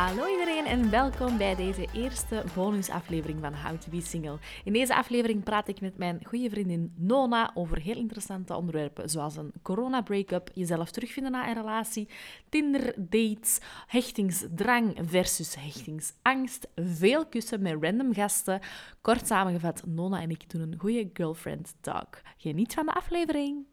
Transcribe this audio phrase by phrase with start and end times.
[0.00, 4.38] Hallo iedereen en welkom bij deze eerste bonusaflevering van How to Be Single.
[4.64, 9.36] In deze aflevering praat ik met mijn goede vriendin Nona over heel interessante onderwerpen zoals
[9.36, 12.08] een corona-breakup, jezelf terugvinden na een relatie,
[12.48, 18.60] Tinder-dates, hechtingsdrang versus hechtingsangst, veel kussen met random gasten.
[19.00, 22.20] Kort samengevat, Nona en ik doen een goede girlfriend talk.
[22.36, 23.64] Geniet van de aflevering!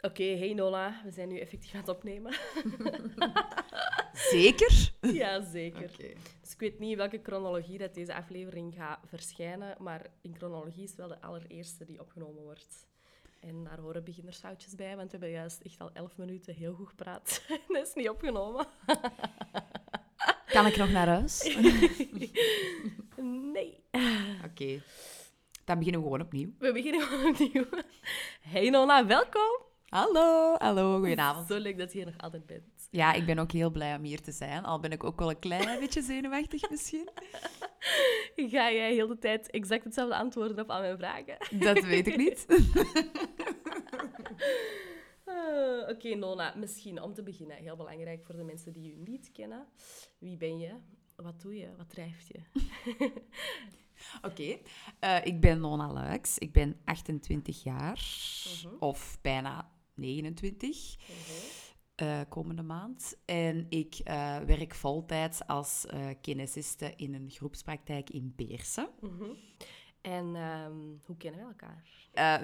[0.00, 2.34] Oké, hey Nona, we zijn nu effectief aan het opnemen.
[4.30, 4.92] Zeker?
[5.00, 5.90] Ja, zeker.
[6.40, 10.94] Dus ik weet niet welke chronologie dat deze aflevering gaat verschijnen, maar in chronologie is
[10.96, 12.86] wel de allereerste die opgenomen wordt.
[13.40, 16.88] En daar horen beginnersfoutjes bij, want we hebben juist echt al elf minuten heel goed
[16.88, 17.42] gepraat.
[17.48, 18.66] En dat is niet opgenomen.
[20.46, 21.56] Kan ik nog naar huis?
[23.52, 23.84] Nee.
[24.44, 24.82] Oké.
[25.64, 26.50] Dan beginnen we gewoon opnieuw.
[26.58, 27.66] We beginnen gewoon opnieuw.
[28.40, 29.67] Hey Nona, welkom.
[29.88, 31.48] Hallo, hallo, goedenavond.
[31.48, 32.88] Zo leuk dat je hier nog altijd bent.
[32.90, 34.64] Ja, ik ben ook heel blij om hier te zijn.
[34.64, 37.08] Al ben ik ook wel een klein beetje zenuwachtig misschien.
[38.52, 41.36] Ga jij heel de tijd exact hetzelfde antwoorden op al mijn vragen?
[41.50, 42.46] Dat weet ik niet.
[45.24, 49.32] Ah, Oké, Nona, misschien om te beginnen, heel belangrijk voor de mensen die je niet
[49.32, 49.66] kennen.
[50.18, 50.72] Wie ben je?
[51.16, 51.68] Wat doe je?
[51.76, 52.40] Wat drijft je?
[54.22, 54.58] Oké.
[54.98, 56.38] Eh, ik ben Nona Luiks.
[56.38, 58.00] Ik ben 28 jaar.
[58.62, 58.74] Mhm.
[58.78, 60.96] Of bijna 29.
[61.94, 63.16] eh, komende maand.
[63.24, 68.88] En ik eh, werk voltijds als eh kinesiste in een groepspraktijk in Beersen.
[69.00, 69.24] Mhm.
[70.00, 71.86] En ehm, hoe kennen we elkaar?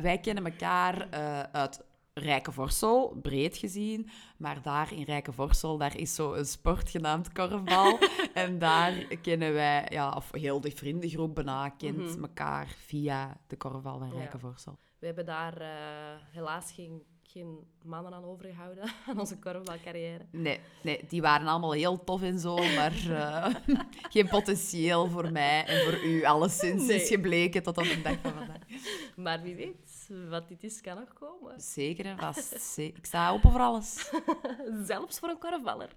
[0.03, 1.11] Wij kennen elkaar
[1.53, 4.09] uit Rijkenvorsel, breed gezien.
[4.39, 7.99] Maar daar in Rijkenvorsel, daar is zo een sport genaamd korfbal.
[8.35, 12.23] en daar kennen wij, ja, of heel de vriendengroep bijna kent Mhm.
[12.23, 14.15] elkaar via de korfbal van Ja.
[14.15, 14.79] Rijkenvorsel.
[14.99, 15.63] We hebben daar
[16.31, 17.03] helaas geen,
[17.35, 20.27] geen mannen aan overgehouden, aan onze korfbalcarrière.
[20.31, 23.55] Nee, nee, die waren allemaal heel tof en zo, maar eh,
[24.15, 27.03] geen potentieel voor mij en voor u alleszins Nee.
[27.03, 28.59] is gebleken tot op de dag van vandaag.
[29.17, 31.61] Maar wie weet, wat dit is, kan nog komen.
[31.61, 32.79] Zeker en vast.
[32.79, 34.11] Ik sta open voor alles.
[34.85, 35.91] Zelfs voor een korfballer.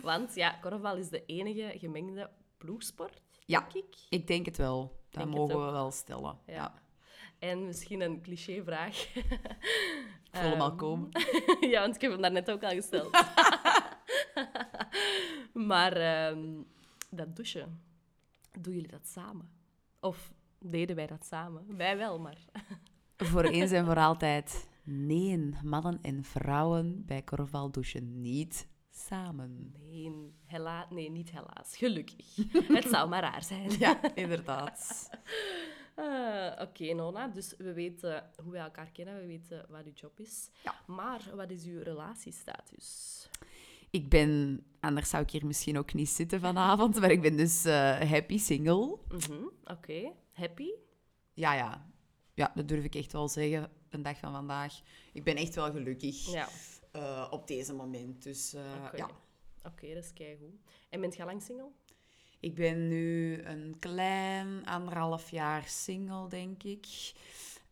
[0.00, 3.60] Want ja, korfbal is de enige gemengde ploegsport, Ja.
[3.60, 3.96] denk ik.
[4.08, 5.00] Ik denk het wel.
[5.10, 6.38] Dat Denk mogen we wel stellen.
[6.46, 6.52] Ja.
[6.54, 6.81] Ja.
[7.42, 9.06] En misschien een clichévraag.
[9.14, 11.08] Ik voel hem al Ehm, komen.
[11.72, 13.10] ja, want ik heb hem daarnet ook al gesteld.
[15.70, 16.62] maar ehm,
[17.10, 17.82] dat douchen,
[18.60, 19.50] doen jullie dat samen?
[20.00, 21.76] Of deden wij dat samen?
[21.76, 22.38] Wij wel, maar...
[23.16, 24.68] Voor eens en voor altijd.
[24.82, 29.74] Nee, mannen en vrouwen bij korfbal douchen niet samen.
[29.78, 31.76] Nee, hela nee, niet helaas.
[31.76, 32.36] Gelukkig.
[32.52, 33.70] Het zou maar raar zijn.
[33.78, 35.10] Ja, inderdaad.
[35.94, 37.28] Ah, Oké, Nona.
[37.28, 39.20] Dus we weten hoe wij elkaar kennen.
[39.20, 40.48] We weten wat uw job is.
[40.64, 40.74] Ja.
[40.86, 43.28] Maar wat is uw relatiestatus?
[43.90, 47.64] Ik ben, anders zou ik hier misschien ook niet zitten vanavond, maar ik ben dus
[47.64, 48.98] eh, happy single.
[49.08, 50.12] Mhm, Oké.
[50.32, 50.68] Happy?
[51.32, 51.90] Ja, ja.
[52.34, 54.80] Ja, dat durf ik echt wel zeggen, de dag van vandaag.
[55.12, 56.48] Ik ben echt wel gelukkig Ja.
[56.92, 58.22] eh, op deze moment.
[58.22, 58.96] Dus eh, Oké.
[58.96, 59.10] ja.
[59.64, 60.60] Oké, dat is keigoed.
[60.88, 61.70] En bent je lang single?
[62.42, 66.86] Ik ben nu een klein anderhalf jaar single, denk ik.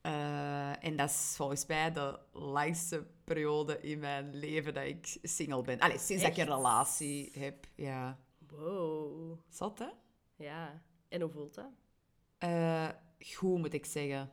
[0.00, 5.62] Eh, en dat is volgens mij de langste periode in mijn leven dat ik single
[5.62, 5.78] ben.
[5.78, 7.66] Allee, sinds dat ik een relatie heb.
[7.74, 8.18] Ja.
[8.48, 9.38] Wow.
[9.48, 9.88] Zat, hè?
[10.36, 10.82] Ja.
[11.08, 11.70] En hoe voelt dat?
[12.38, 12.88] Eh,
[13.18, 14.30] goed, moet ik zeggen.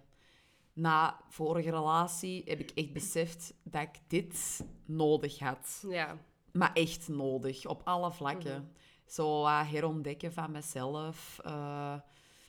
[0.73, 5.83] Na vorige relatie heb ik echt beseft dat ik dit nodig had.
[5.89, 6.17] Ja.
[6.51, 8.61] Maar echt nodig, op alle vlakken.
[8.61, 8.71] Mhm.
[9.07, 11.39] Zo wat herontdekken van mezelf.
[11.43, 11.95] Eh,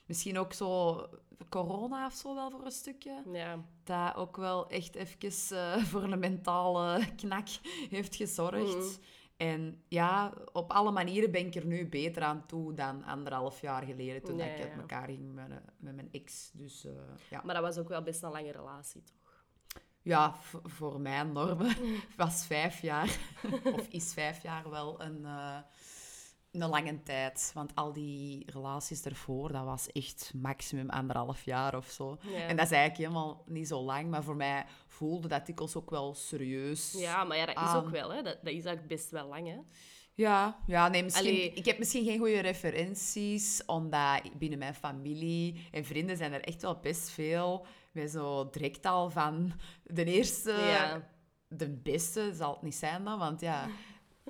[0.07, 1.01] misschien ook zo
[1.49, 3.23] corona of zo wel voor een stukje.
[3.33, 3.65] Ja.
[3.85, 7.49] Dat ook wel echt even eh, voor een mentale knak
[7.91, 8.99] heeft gezorgd.
[9.37, 13.83] En ja, op alle manieren ben ik er nu beter aan toe dan anderhalf jaar
[13.83, 14.81] geleden toen ik uit ja.
[14.81, 16.51] elkaar ging met, mijn- met mijn ex.
[16.53, 16.93] Dus eh,
[17.31, 19.17] ja, Maar dat was ook wel best een lange relatie, toch?
[20.03, 20.35] ja
[20.65, 21.77] voor mijn normen
[22.17, 23.19] was vijf jaar,
[23.77, 25.59] of is vijf jaar wel een, eh,
[26.53, 27.51] een lange tijd.
[27.55, 32.19] Want al die relaties ervoor, dat was echt maximum anderhalf jaar of zo.
[32.21, 32.47] Ja.
[32.47, 35.91] En dat is eigenlijk helemaal niet zo lang, maar voor mij voelde dat dikwijls ook
[35.91, 36.93] wel serieus.
[36.93, 38.23] Ja, maar ja, dat is ook wel, hè.
[38.23, 39.59] Dat, dat is eigenlijk best wel lang, hè.
[40.15, 41.53] Ja, ja nee, misschien, Allee.
[41.53, 46.63] ik heb misschien geen goede referenties, omdat binnen mijn familie en vrienden zijn er echt
[46.63, 49.53] wel best veel met zo direct al van
[49.85, 51.09] de eerste, ja.
[51.49, 53.69] de beste zal het niet zijn dan, want ja,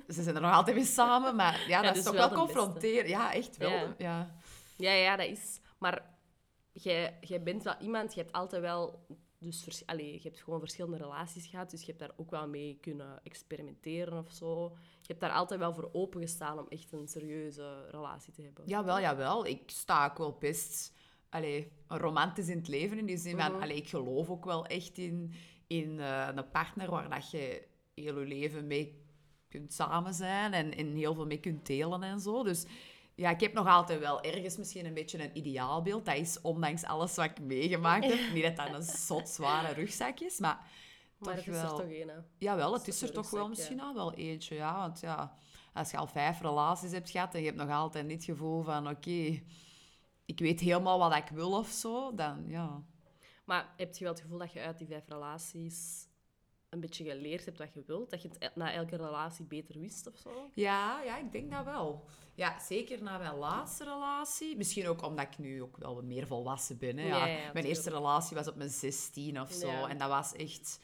[0.07, 3.09] Ze zijn er nog altijd mee samen, maar ja, dat dus is toch wel confronteren.
[3.09, 3.69] Ja, echt wel.
[3.69, 3.95] Ja.
[3.97, 4.35] Ja.
[4.77, 5.59] Ja, ja, dat is...
[5.77, 6.03] Maar
[6.71, 8.13] jij, jij bent wel iemand...
[8.13, 9.05] Je hebt altijd wel...
[9.41, 12.47] Dus vers, allee, je hebt gewoon verschillende relaties gehad, dus je hebt daar ook wel
[12.47, 14.63] mee kunnen experimenteren of zo.
[15.01, 18.63] Je hebt daar altijd wel voor opengestaan om echt een serieuze relatie te hebben.
[18.67, 19.45] Jawel, jawel.
[19.45, 20.93] Ik sta ook wel best
[21.29, 22.97] allee, romantisch in het leven.
[22.97, 23.61] In die zin van, Mhm.
[23.61, 25.33] allee, ik geloof ook wel echt in,
[25.67, 29.03] in eh, een partner waar dat je heel je leven mee
[29.49, 32.43] kunt samen zijn en, en heel veel mee kunt delen en zo.
[32.43, 32.65] Dus
[33.15, 36.05] ja, ik heb nog altijd wel ergens misschien een beetje een ideaalbeeld.
[36.05, 38.33] Dat is ondanks alles wat ik meegemaakt heb.
[38.33, 40.67] Niet dat dat een zot zware rugzak is, maar
[41.19, 41.79] maar toch het is wel.
[41.79, 42.15] er toch een, hè?
[42.37, 44.77] Jawel, het is er toch wel misschien al wel eentje, ja.
[44.77, 45.37] Want ja,
[45.73, 48.61] als je al vijf relaties hebt gehad en je hebt nog altijd niet het gevoel
[48.61, 48.89] van...
[48.89, 49.41] Oké,
[50.25, 52.83] ik weet helemaal wat ik wil of zo, dan ja...
[53.45, 56.07] Maar heb je wel het gevoel dat je uit die vijf relaties
[56.69, 58.09] een beetje geleerd hebt wat je wilt?
[58.09, 60.49] Dat je het na elke relatie beter wist of zo?
[60.53, 62.05] Ja, ja, ik denk dat wel.
[62.35, 64.57] Ja, zeker na mijn laatste relatie.
[64.57, 66.97] Misschien ook omdat ik nu ook wel meer volwassen ben.
[66.97, 67.07] Hè.
[67.07, 67.65] Ja, Ja, ja, ja, mijn tuurlijk.
[67.67, 69.85] eerste relatie was op mijn 16 of zo.
[69.85, 70.79] En dat was echt...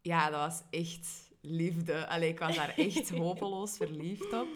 [0.00, 2.06] Ja, dat was echt liefde.
[2.06, 4.48] Allee, ik was daar echt hopeloos verliefd op.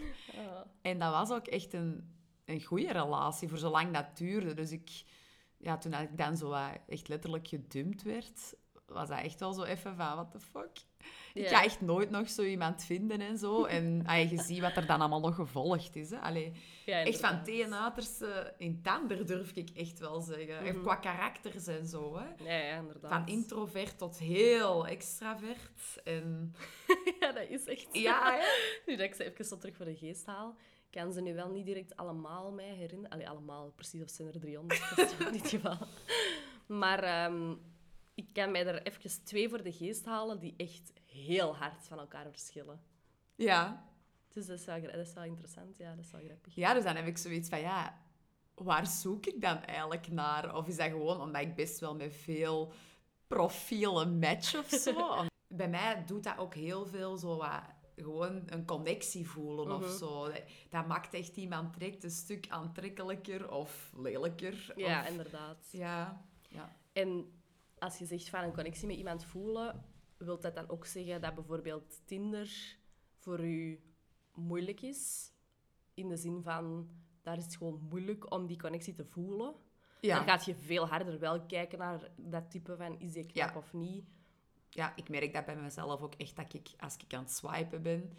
[0.81, 2.15] En dat was ook echt een,
[2.45, 4.53] een goede relatie, voor zolang dat duurde.
[4.53, 5.03] Dus ik,
[5.57, 6.53] ja, toen ik dan zo
[6.87, 8.55] echt letterlijk gedumpt werd,
[8.89, 10.69] was dat echt wel zo even van, what the fuck?
[11.33, 13.65] Ik ga echt nooit nog zo iemand vinden en zo.
[13.65, 16.09] En ah, je ziet wat er dan allemaal nog gevolgd is.
[16.09, 16.17] Hè.
[16.19, 16.51] Allee,
[16.85, 17.45] Ja, echt van inderdaad.
[17.45, 20.57] tegenaterse in tander, durf ik echt wel zeggen.
[20.59, 22.17] En Qua karakters en zo.
[22.17, 22.43] Hè.
[22.43, 23.11] Ja, ja, inderdaad.
[23.11, 26.01] Van introvert tot heel extravert.
[26.03, 26.55] En
[27.19, 27.87] Ja, dat is echt...
[27.91, 28.45] ja, hè.
[28.85, 30.55] Nu dat ik ze even zo terug voor de geest haal,
[30.89, 33.09] kan ze nu wel niet direct allemaal mij herinneren.
[33.09, 35.77] Allee, allemaal, precies, of zijn er 300 dat is in dit geval.
[36.65, 37.53] Maar ehm,
[38.19, 41.99] ik kan mij er even twee voor de geest halen die echt heel hard van
[41.99, 42.81] elkaar verschillen.
[43.35, 43.87] ja.
[44.33, 46.55] Dus dat is wel, dat is wel interessant, ja, dat is wel grappig.
[46.55, 48.01] Ja, dus dan heb ik zoiets van, ja,
[48.55, 50.55] waar zoek ik dan eigenlijk naar?
[50.55, 52.73] Of is dat gewoon omdat ik best wel met veel
[53.27, 55.25] profielen match of zo?
[55.47, 57.61] Bij mij doet dat ook heel veel zo wat,
[57.95, 59.97] gewoon een connectie voelen of Mhm.
[59.97, 60.27] zo.
[60.27, 64.73] Dat, dat maakt echt iemand direct een stuk aantrekkelijker of lelijker.
[64.75, 65.67] Ja, of, inderdaad.
[65.71, 66.75] ja, ja.
[66.93, 67.38] En
[67.79, 69.85] als je zegt van een connectie met iemand voelen,
[70.17, 72.77] wil dat dan ook zeggen dat bijvoorbeeld Tinder
[73.17, 73.79] voor u
[74.33, 75.31] moeilijk is?
[75.93, 76.89] In de zin van,
[77.21, 79.53] daar is het gewoon moeilijk om die connectie te voelen.
[80.01, 80.15] Ja.
[80.15, 83.57] Dan gaat je veel harder wel kijken naar dat type van, is die knap Ja.
[83.57, 84.05] of niet?
[84.69, 87.81] ja, ik merk dat bij mezelf ook echt, dat ik, als ik aan het swipen
[87.81, 88.13] ben,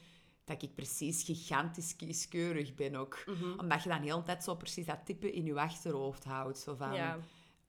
[0.45, 3.23] dat ik precies gigantisch kieskeurig ben ook.
[3.27, 3.59] Mhm.
[3.59, 6.59] Omdat je dan de hele tijd zo precies dat type in je achterhoofd houdt.
[6.59, 7.19] Zo van, Ja.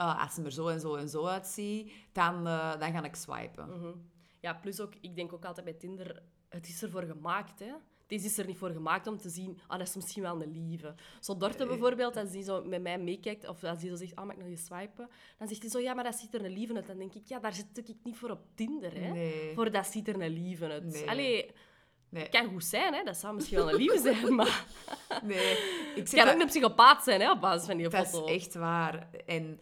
[0.01, 3.15] Ah, als ze er zo en zo en zo uitziet, dan, eh, dan ga ik
[3.15, 3.69] swipen.
[3.69, 3.92] Mhm.
[4.39, 7.71] Ja, plus ook, ik denk ook altijd bij Tinder, het is ervoor gemaakt, hè.
[8.07, 10.51] Deze is er niet voor gemaakt om te zien, ah, dat is misschien wel een
[10.68, 10.95] lieve.
[11.19, 14.25] Zo Dorte bijvoorbeeld, als die zo met mij meekijkt, of als die zo zegt, ah,
[14.25, 15.09] mag ik nog eens swipen?
[15.38, 16.88] Dan zegt hij zo, ja, maar dat ziet er een lieve uit.
[16.88, 19.12] Dan denk ik, ja, daar zit ik niet voor op Tinder, hè.
[19.12, 19.54] Nee.
[19.56, 20.83] Voor dat ziet er een lieve uit.
[20.83, 21.09] Nee.
[21.09, 21.51] Allee,
[22.09, 23.04] Nee, kan goed zijn, hè.
[23.04, 24.65] Dat zou misschien wel een lieve zijn, maar
[25.24, 25.51] nee.
[25.51, 28.25] Ik het kan daar- ook een psychopaat zijn, hè, op basis van die Dat foto.
[28.25, 29.09] is echt waar.
[29.25, 29.59] En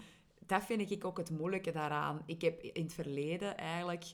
[0.50, 2.22] dat vind ik ook het moeilijke daaraan.
[2.26, 4.06] Ik heb in het verleden eigenlijk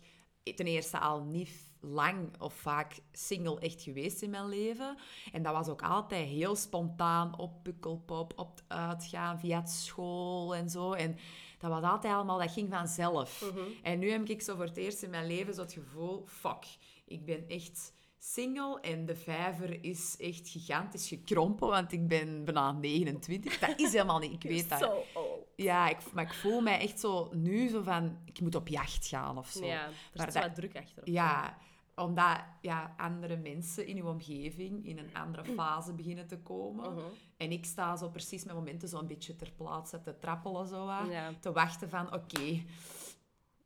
[0.43, 4.97] ten eerste al niet lang of vaak single echt geweest in mijn leven.
[5.31, 10.55] En dat was ook altijd heel spontaan op Pukkelpop, op het uitgaan, via het school
[10.55, 10.93] en zo.
[10.93, 11.17] En
[11.59, 13.51] dat was altijd allemaal, dat ging vanzelf.
[13.83, 16.65] En nu heb ik zo voor het eerst in mijn leven zo het gevoel, fuck,
[17.05, 17.93] ik ben echt
[18.33, 23.59] single en de vijver is echt gigantisch gekrompen, want ik ben bijna 29.
[23.59, 24.79] Dat is helemaal niet, ik weet dat.
[24.79, 25.47] Zo old.
[25.55, 29.07] Ja, ik, maar ik voel mij echt zo nu zo van, ik moet op jacht
[29.07, 29.65] gaan of zo.
[29.65, 31.09] Ja, er zo dat- wat druk achter.
[31.11, 31.57] Ja,
[31.95, 36.93] omdat ja, andere mensen in uw omgeving in een andere fase beginnen te komen.
[36.93, 37.03] Mhm.
[37.37, 40.85] En ik sta zo precies met momenten zo een beetje ter plaatse te trappelen, zo,
[40.85, 41.31] Ja.
[41.39, 42.63] te wachten van, oké,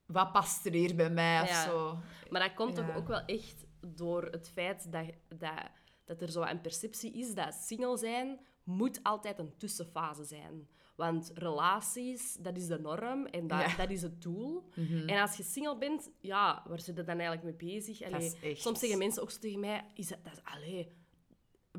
[0.06, 1.98] wat past er hier bij mij of zo.
[2.30, 5.06] Maar dat komt toch ook wel echt door het feit dat,
[5.38, 5.52] dat,
[6.06, 10.68] dat er zo een perceptie is dat single zijn moet altijd een tussenfase zijn.
[10.96, 13.68] Want relaties, dat is de norm en dat, Ja.
[13.68, 13.78] Mhm.
[13.78, 14.70] dat is het doel.
[15.06, 18.02] En als je single bent, ja, waar zit je dan eigenlijk mee bezig?
[18.02, 20.92] Allee, is echt- Soms zeggen mensen ook zo tegen mij, is dat, dat is, allee,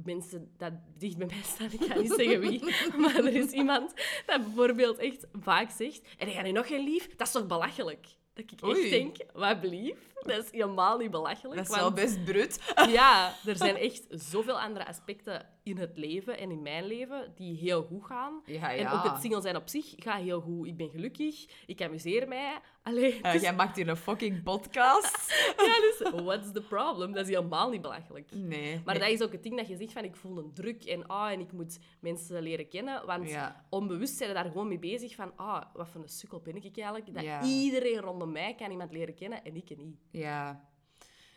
[0.05, 2.63] mensen dat dicht bij mij staan, ik ga niet zeggen wie,
[3.01, 3.95] maar er is iemand
[4.27, 7.17] dat bijvoorbeeld echt vaak zegt, en ga je nog geen lief?
[7.17, 8.07] Dat is toch belachelijk?
[8.49, 8.81] Dat ik Oei.
[8.81, 11.57] echt denk, wat blief, dat is helemaal niet belachelijk.
[11.57, 12.61] Dat is wel want- best brut.
[12.99, 17.57] Ja, er zijn echt zoveel andere aspecten in het leven en in mijn leven die
[17.57, 18.43] heel goed gaan.
[18.47, 20.67] Ja, En ook het single zijn op zich gaat heel goed.
[20.67, 22.59] Ik ben gelukkig, ik amuseer mij.
[22.83, 25.33] Allee, Eh, is- jij maakt hier een fucking podcast.
[25.67, 27.13] ja, dus what's the problem?
[27.13, 28.31] Dat is helemaal niet belachelijk.
[28.35, 28.81] Nee.
[28.85, 29.03] Maar nee.
[29.05, 31.31] dat is ook het ding dat je zegt van ik voel een druk en ah,
[31.31, 33.07] en ik moet mensen leren kennen.
[33.07, 33.65] Want Ja.
[33.71, 36.79] onbewust zijn we daar gewoon mee bezig van ah, wat voor een sukkel ben ik
[36.79, 37.15] eigenlijk.
[37.15, 39.97] Dat iedereen rondom mij kan iemand leren kennen en ik niet.
[40.11, 40.69] Ja.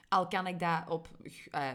[0.09, 1.07] Al kan ik dat op
[1.51, 1.69] eh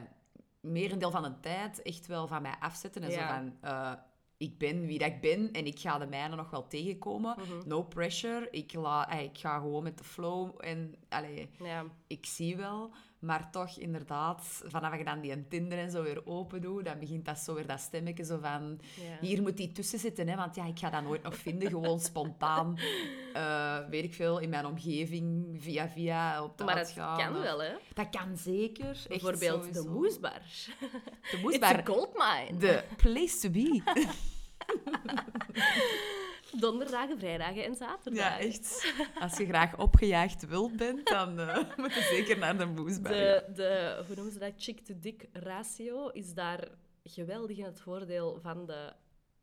[0.61, 3.03] merendeel van de tijd echt wel van mij afzetten.
[3.03, 3.93] En zo van, eh,
[4.37, 7.37] ik ben wie dat ik ben en ik ga de mijne nog wel tegenkomen.
[7.39, 7.69] Mhm.
[7.69, 8.49] No pressure.
[8.51, 11.85] Ik, la, eh, ik ga gewoon met de flow en allee, Ja.
[12.07, 12.91] ik zie wel.
[13.19, 17.25] Maar toch, inderdaad, vanaf je dan die Tinder en zo weer open doet, dan begint
[17.25, 18.81] dat zo weer dat stemmetje zo van...
[18.95, 19.17] Ja.
[19.21, 21.69] Hier moet die tussen zitten, hè, want ja, ik ga dat nooit nog vinden.
[21.71, 22.79] Gewoon spontaan,
[23.35, 27.43] eh, weet ik veel, in mijn omgeving, via via, op de Maar gaan, kan of-
[27.43, 27.73] wel, hè?
[27.95, 28.89] Dat kan zeker.
[28.89, 30.41] echt Bijvoorbeeld de moesbar.
[30.81, 30.87] De
[31.33, 31.79] It's moesbar.
[31.79, 32.57] a goldmine.
[32.59, 33.83] De place to be.
[36.53, 38.43] Donderdagen, vrijdagen en zaterdagen.
[38.47, 38.93] Ja, echt.
[39.23, 43.13] Als je graag opgejaagd wild bent, dan eh, moet je zeker naar de moesbar.
[43.13, 44.53] De, de, hoe noemen ze dat?
[44.57, 46.69] Chick-to-dick ratio is daar
[47.05, 48.93] geweldig in het voordeel van de,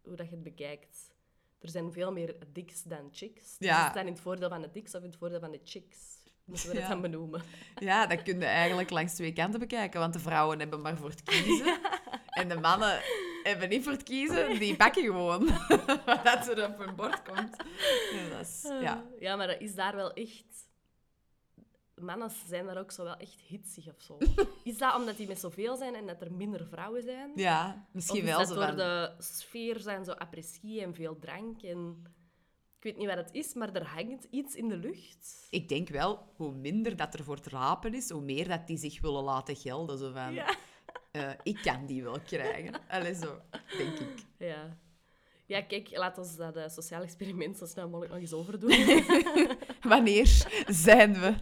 [0.03, 1.13] hoe dat je het bekijkt.
[1.61, 3.57] Er zijn veel meer dicks dan chicks.
[3.57, 3.77] Dus Ja.
[3.79, 5.59] is het dan in het voordeel van de dicks of in het voordeel van de
[5.63, 5.97] chicks?
[6.45, 7.41] Moeten we dat dan benoemen?
[7.75, 11.09] Ja, dat kun je eigenlijk langs twee kanten bekijken, want de vrouwen hebben maar voor
[11.09, 11.77] het kiezen.
[12.35, 13.01] En de mannen
[13.49, 15.45] hebben niet voor het kiezen, die pakken gewoon
[16.23, 17.55] wat er op hun bord komt.
[18.13, 19.05] Ja, dat is, ja.
[19.19, 20.43] ja, maar dat is daar wel echt...
[21.95, 24.17] Mannen zijn daar ook zo wel echt hitsig of zo.
[24.63, 27.31] Is dat omdat die met zoveel zijn en dat er minder vrouwen zijn?
[27.35, 28.77] ja, misschien of is wel dat zo door van...
[28.77, 32.03] de sfeer zijn zo apres-ski en veel drank en...
[32.77, 35.47] Ik weet niet wat het is, maar er hangt iets in de lucht.
[35.49, 38.77] Ik denk wel, hoe minder dat er voor het rapen is, hoe meer dat die
[38.77, 39.97] zich willen laten gelden.
[39.97, 40.55] Zo van, Ja.
[41.15, 42.73] Eh, ik kan die wel krijgen.
[42.87, 43.41] Allee, zo,
[43.77, 44.25] denk ik.
[44.37, 44.77] Ja.
[45.45, 48.69] Ja, kijk, laat ons dat eh, sociaal experiment zo snel mogelijk nog eens overdoen.
[49.93, 51.35] Wanneer zijn we?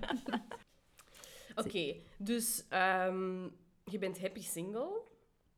[1.55, 3.43] Oké, dus ehm,
[3.83, 5.01] je bent happy single,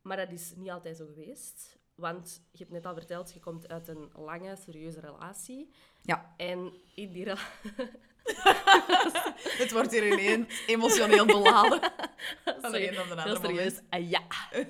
[0.02, 1.78] maar dat is niet altijd zo geweest.
[1.94, 5.70] Want je hebt net al verteld, je komt uit een lange, serieuze relatie.
[6.02, 7.46] Ja, En in die relatie...
[9.62, 11.80] het wordt hier ineens emotioneel beladen.
[12.60, 13.80] Van de een op de andere serieus.
[13.90, 14.22] Ah, ja.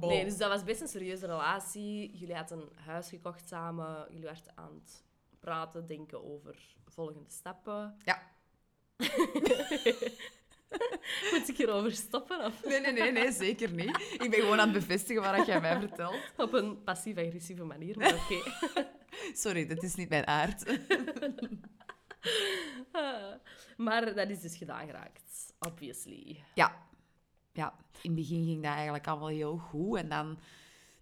[0.00, 2.16] Nee, dus dat was best een serieuze relatie.
[2.16, 4.06] Jullie hadden een huis gekocht samen.
[4.08, 5.04] Jullie waren aan het
[5.40, 6.56] praten, denken over
[6.88, 7.96] volgende stappen.
[8.04, 8.22] Ja.
[11.32, 12.44] Moet ik hierover stoppen?
[12.44, 14.16] Of Nee, nee, nee, nee, zeker niet.
[14.18, 16.20] Ik ben gewoon aan het bevestigen wat jij mij vertelt.
[16.36, 18.50] op een passief-agressieve manier, maar oké.
[19.32, 20.64] Sorry, dat is niet mijn aard.
[23.76, 26.44] maar dat is dus gedaan geraakt, obviously.
[26.54, 26.86] Ja.
[27.52, 27.74] ja.
[28.02, 29.98] In het begin ging dat eigenlijk allemaal heel goed.
[29.98, 30.38] En dan,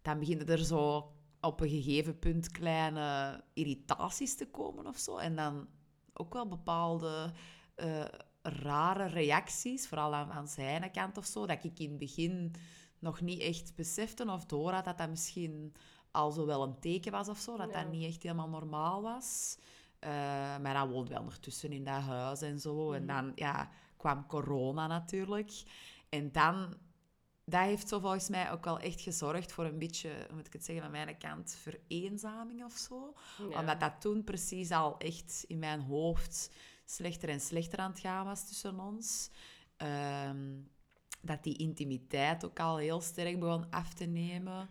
[0.02, 5.17] dan beginnen er zo op een gegeven punt kleine irritaties te komen of zo.
[5.17, 5.69] En dan
[6.12, 7.33] ook wel bepaalde
[7.75, 8.05] eh,
[8.43, 12.55] rare reacties, vooral aan, aan zijn kant of zo, dat ik in het begin
[12.99, 15.75] nog niet echt besefte of door had dat dat misschien
[16.11, 17.83] al zo wel een teken was of zo, dat Ja.
[17.83, 19.57] dat niet echt helemaal normaal was.
[20.02, 20.11] Eh,
[20.59, 22.92] maar dat woont wel ondertussen in dat huis en zo.
[22.92, 23.14] En Mhm.
[23.14, 25.52] dan ja, kwam corona natuurlijk.
[26.09, 26.75] En dan,
[27.44, 30.52] dat heeft zo volgens mij ook wel echt gezorgd voor een beetje, hoe moet ik
[30.52, 33.14] het zeggen, aan mijn kant, vereenzaming of zo.
[33.50, 33.59] Ja.
[33.61, 36.50] Omdat dat toen precies al echt in mijn hoofd
[36.85, 39.30] slechter en slechter aan het gaan was tussen ons.
[39.76, 40.61] Ehm,
[41.21, 44.68] dat die intimiteit ook al heel sterk begon af te nemen.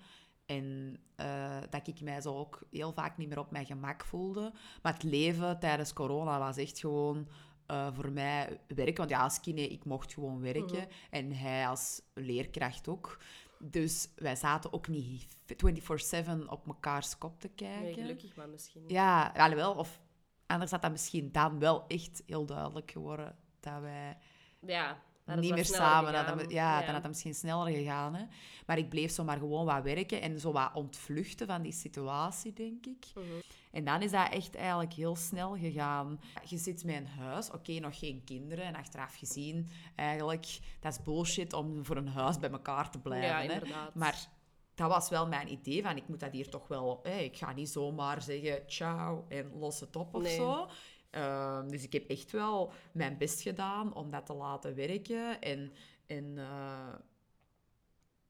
[0.51, 4.53] En eh, dat ik mij zo ook heel vaak niet meer op mijn gemak voelde.
[4.81, 7.27] Maar het leven tijdens corona was echt gewoon
[7.65, 8.96] eh, voor mij werken.
[8.96, 10.88] Want ja, als kine, ik mocht gewoon werken.
[10.88, 10.89] Mhm.
[11.10, 13.20] En hij als leerkracht ook.
[13.60, 17.81] Dus wij zaten ook niet 24-7 op mekaars kop te kijken.
[17.81, 18.84] Nee, gelukkig maar misschien.
[18.88, 20.01] Ja, alhoewel, of
[20.46, 24.17] anders had dat misschien dan wel echt heel duidelijk geworden dat wij
[24.60, 25.01] Ja,
[25.39, 26.50] niet meer samen.
[26.50, 28.15] Ja, dan had dat misschien sneller gegaan.
[28.15, 28.23] Hè.
[28.65, 32.53] Maar ik bleef zo maar gewoon wat werken en zo wat ontvluchten van die situatie,
[32.53, 33.05] denk ik.
[33.15, 33.25] Mhm.
[33.71, 36.19] En dan is dat echt eigenlijk heel snel gegaan.
[36.45, 38.65] Je zit met een huis, oké, nog geen kinderen.
[38.65, 43.43] En achteraf gezien, eigenlijk, dat is bullshit om voor een huis bij elkaar te blijven.
[43.43, 43.89] Ja, hè.
[43.93, 44.27] Maar
[44.75, 47.00] dat was wel mijn idee van, ik moet dat hier toch wel...
[47.03, 50.35] Hè, ik ga niet zomaar zeggen ciao en los het op of Nee.
[50.35, 50.67] zo.
[51.11, 55.41] Ehm, dus ik heb echt wel mijn best gedaan om dat te laten werken.
[55.41, 55.71] En,
[56.05, 56.93] en eh,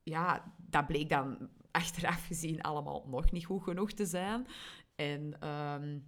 [0.04, 4.48] ja, dat bleek dan achteraf gezien allemaal nog niet goed genoeg te zijn.
[4.96, 6.00] En ehm,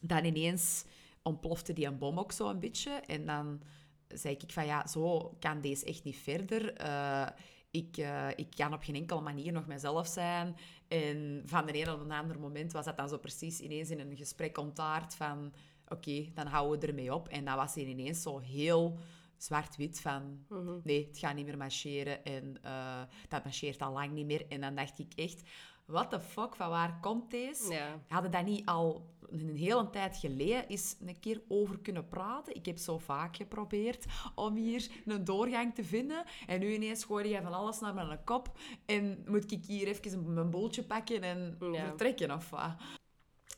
[0.00, 0.84] dan ineens
[1.22, 2.90] ontplofte die een bom ook zo een beetje.
[2.90, 3.62] En dan
[4.08, 6.74] zei ik van ja, zo kan deze echt niet verder.
[6.74, 7.28] Eh,
[7.70, 10.56] ik, eh, ik kan op geen enkele manier nog mezelf zijn.
[10.88, 14.00] En van de ene op een ander moment was dat dan zo precies ineens in
[14.00, 15.52] een gesprek ontaard van...
[15.92, 17.28] Oké, dan houden we ermee op.
[17.28, 18.98] En dat was hij ineens zo heel
[19.36, 20.44] zwart-wit van...
[20.82, 22.24] Nee, het gaat niet meer marcheren.
[22.24, 24.44] En uh, dat marcheert al lang niet meer.
[24.48, 25.42] En dan dacht ik echt...
[25.86, 27.72] What the fuck, van waar komt deze?
[27.72, 28.00] Ja.
[28.08, 32.54] Hadden dat niet al een hele tijd geleden eens een keer over kunnen praten?
[32.54, 36.24] Ik heb zo vaak geprobeerd om hier een doorgang te vinden.
[36.46, 38.58] En nu ineens gooi je van alles naar mijn kop.
[38.86, 41.86] En moet ik hier even mijn boeltje pakken en Ja.
[41.86, 42.74] vertrekken of wat?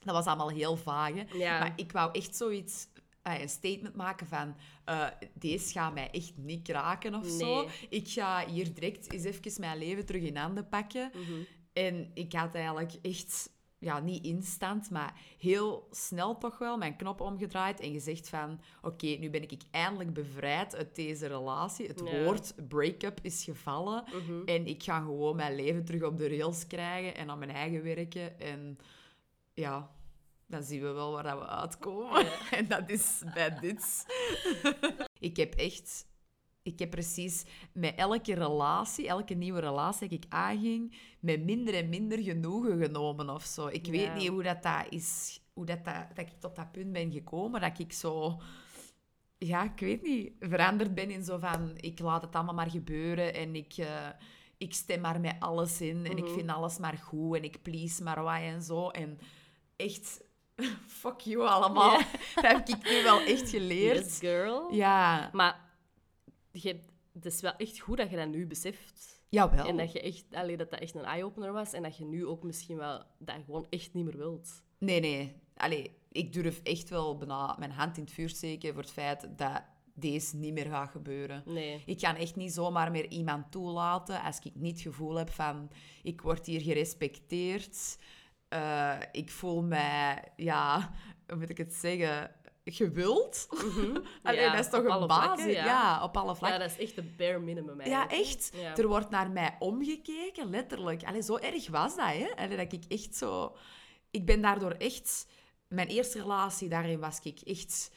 [0.04, 1.12] Dat was allemaal heel vaag.
[1.36, 1.58] Ja.
[1.58, 2.86] Maar ik wou echt zoiets...
[3.22, 4.56] eh, Een statement maken van...
[4.84, 7.68] eh, deze gaat mij echt niet kraken of zo.
[7.88, 11.10] Ik ga hier direct eens even mijn leven terug in handen pakken.
[11.14, 11.40] Mhm.
[11.72, 17.20] En ik had eigenlijk echt, ja, niet instant, maar heel snel toch wel mijn knop
[17.20, 21.86] omgedraaid en gezegd van, oké, nu ben ik eindelijk bevrijd uit deze relatie.
[21.86, 24.42] Het woord break-up is gevallen Mhm.
[24.44, 27.82] en ik ga gewoon mijn leven terug op de rails krijgen en aan mijn eigen
[27.82, 28.40] werken.
[28.40, 28.78] En
[29.54, 29.90] ja,
[30.46, 32.26] dan zien we wel waar dat we uitkomen.
[32.58, 34.06] En dat is bij dit.
[35.28, 36.12] ik heb echt...
[36.62, 41.88] Ik heb precies met elke relatie, elke nieuwe relatie die ik aanging, met minder en
[41.88, 43.66] minder genoegen genomen of zo.
[43.66, 46.92] Ik weet niet hoe dat, dat is, hoe dat, dat, dat ik tot dat punt
[46.92, 48.40] ben gekomen, dat ik zo...
[49.38, 53.34] Ja, ik weet niet, veranderd ben in zo van, ik laat het allemaal maar gebeuren
[53.34, 54.08] en ik, eh,
[54.58, 58.02] ik stem maar met alles in en ik vind alles maar goed en ik please
[58.02, 58.88] maar wat en zo.
[58.88, 59.18] En
[59.76, 60.20] echt,
[61.00, 61.98] fuck you allemaal.
[62.34, 64.04] Dat heb ik nu wel echt geleerd.
[64.04, 64.72] Yes, girl.
[64.74, 65.60] Ja, Maar
[66.52, 66.80] je,
[67.12, 69.22] het is wel echt goed dat je dat nu beseft.
[69.28, 69.66] jawel.
[69.66, 71.72] En dat, je echt, allee, dat dat echt een eye-opener was.
[71.72, 74.62] En dat je nu ook misschien wel dat gewoon echt niet meer wilt.
[74.78, 75.32] Nee, nee.
[75.56, 79.28] Allee, ik durf echt wel bijna mijn hand in het vuur steken voor het feit
[79.36, 79.62] dat
[79.94, 81.42] deze niet meer gaat gebeuren.
[81.46, 81.82] Nee.
[81.86, 85.70] Ik kan echt niet zomaar meer iemand toelaten als ik niet het gevoel heb van...
[86.02, 87.98] Ik word hier gerespecteerd.
[88.54, 90.92] Eh, ik voel mij, ja...
[91.26, 92.30] Hoe moet ik het zeggen?
[92.64, 93.46] Gewild.
[94.22, 95.24] Allee, Ja, dat is toch een basis?
[95.24, 95.64] vlakken, ja.
[95.64, 96.02] ja.
[96.02, 96.60] op alle Ja, vlakken.
[96.60, 98.12] dat is echt de bare minimum Ja, eigenlijk.
[98.12, 98.50] echt.
[98.56, 98.76] Ja.
[98.76, 101.02] Er wordt naar mij omgekeken, letterlijk.
[101.04, 102.28] Allee, zo erg was dat, hè?
[102.36, 103.56] Allee, dat ik echt zo...
[104.10, 105.26] Ik ben daardoor echt...
[105.68, 107.90] Mijn eerste relatie, daarin was ik echt...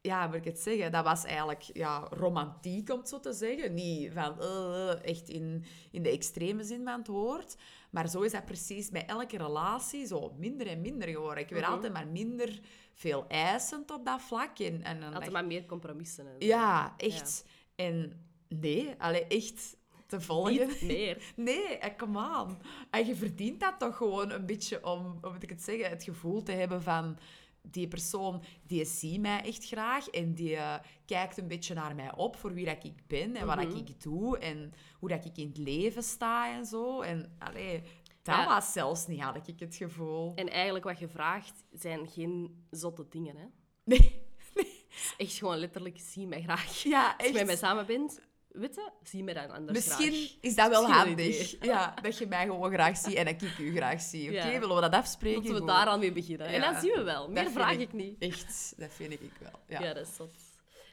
[0.00, 0.92] Ja, moet ik het zeggen?
[0.92, 3.74] Dat was eigenlijk ja, romantiek, om het zo te zeggen.
[3.74, 4.40] Niet van...
[4.40, 7.56] eh, echt in, in de extreme zin van het woord.
[7.90, 11.42] Maar zo is dat precies bij elke relatie zo minder en minder geworden.
[11.42, 11.72] Ik werd Mhm.
[11.72, 12.60] altijd maar minder
[12.94, 14.58] veel eisend op dat vlak.
[14.58, 16.26] En, en Altijd maar meer compromissen.
[16.38, 17.44] Ja, echt.
[17.74, 19.76] En nee, allee, echt
[20.06, 20.66] te volgen.
[20.68, 21.22] Niet meer.
[21.36, 22.58] Nee, eh, come on.
[22.90, 26.04] En je verdient dat toch gewoon een beetje om, hoe moet ik het zeggen, het
[26.04, 27.18] gevoel te hebben van
[27.62, 32.14] die persoon, die ziet mij echt graag en die eh, kijkt een beetje naar mij
[32.16, 33.68] op voor wie dat ik ben en wat Mhm.
[33.68, 37.00] dat ik doe en hoe dat ik in het leven sta en zo.
[37.00, 37.82] En allee,
[38.22, 38.46] dat Ja.
[38.46, 40.32] was zelfs niet, had ik het gevoel.
[40.34, 43.36] En eigenlijk wat je vraagt, zijn geen zotte dingen.
[43.36, 43.46] Hè?
[43.84, 44.22] Nee,
[45.16, 46.82] echt gewoon letterlijk, zie mij graag.
[46.82, 48.20] ja, Als je met mij samen bent,
[48.52, 50.36] weet je, zie mij dan anders Misschien graag.
[50.40, 51.56] is dat wel Misschien handig.
[51.64, 54.28] Ja, dat je mij gewoon graag ziet en dat ik u graag zie.
[54.30, 54.58] Oké, Ja.
[54.58, 55.42] willen we dat afspreken?
[55.42, 56.46] Moeten we daar aan mee beginnen.
[56.46, 56.72] En Ja.
[56.72, 57.20] dan zien we wel.
[57.24, 58.16] Dat Meer vraag ik- ik niet.
[58.18, 59.60] Echt, dat vind ik wel.
[59.68, 59.80] Ja.
[59.82, 59.92] Ja.
[59.94, 60.32] dat is zot.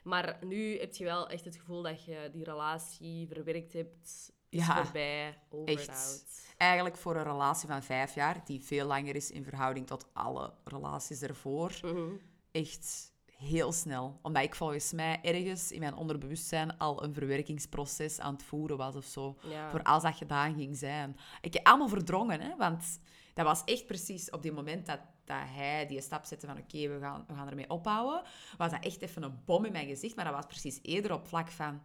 [0.03, 4.31] Maar nu heb je wel echt het gevoel dat je die relatie verwerkt hebt.
[4.49, 5.89] Is voorbij, over echt.
[5.89, 6.23] out.
[6.57, 10.53] Eigenlijk voor een relatie van vijf jaar, die veel langer is in verhouding tot alle
[10.63, 12.11] relaties ervoor, Mhm.
[12.51, 14.19] echt heel snel.
[14.21, 18.95] Omdat ik volgens mij ergens in mijn onderbewustzijn al een verwerkingsproces aan het voeren was
[18.95, 19.37] of zo.
[19.41, 19.69] Ja.
[19.69, 21.17] Voor als dat gedaan ging zijn.
[21.41, 22.99] Ik heb allemaal verdrongen, hè, want
[23.33, 26.87] dat was echt precies op die moment dat, dat hij die stap zette van oké,
[26.87, 28.21] we, gaan, we gaan ermee ophouden,
[28.57, 30.15] was dat echt even een bom in mijn gezicht.
[30.15, 31.81] Maar dat was precies eerder op vlak van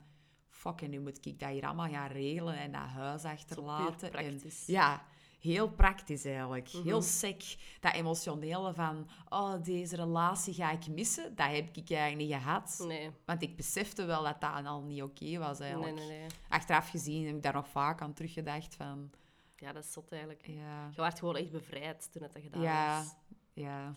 [0.49, 4.13] fuck, en nu moet ik dat hier allemaal gaan regelen en dat huis achterlaten.
[4.13, 5.03] En, ja,
[5.43, 6.73] heel praktisch eigenlijk.
[6.73, 6.83] Mhm.
[6.83, 7.43] Heel sec.
[7.81, 12.85] Dat emotionele van, oh, deze relatie ga ik missen, dat heb ik eigenlijk niet gehad.
[12.87, 13.11] Nee.
[13.25, 15.95] Want ik besefte wel dat dat al niet oké was eigenlijk.
[15.95, 16.27] nee, nee.
[16.49, 19.11] Achteraf gezien heb ik daar nog vaak aan teruggedacht van...
[19.57, 20.47] Ja, dat is zot eigenlijk.
[20.47, 23.15] Ja, Je werd gewoon echt bevrijd toen het dat gedaan ja, was.
[23.53, 23.93] ja.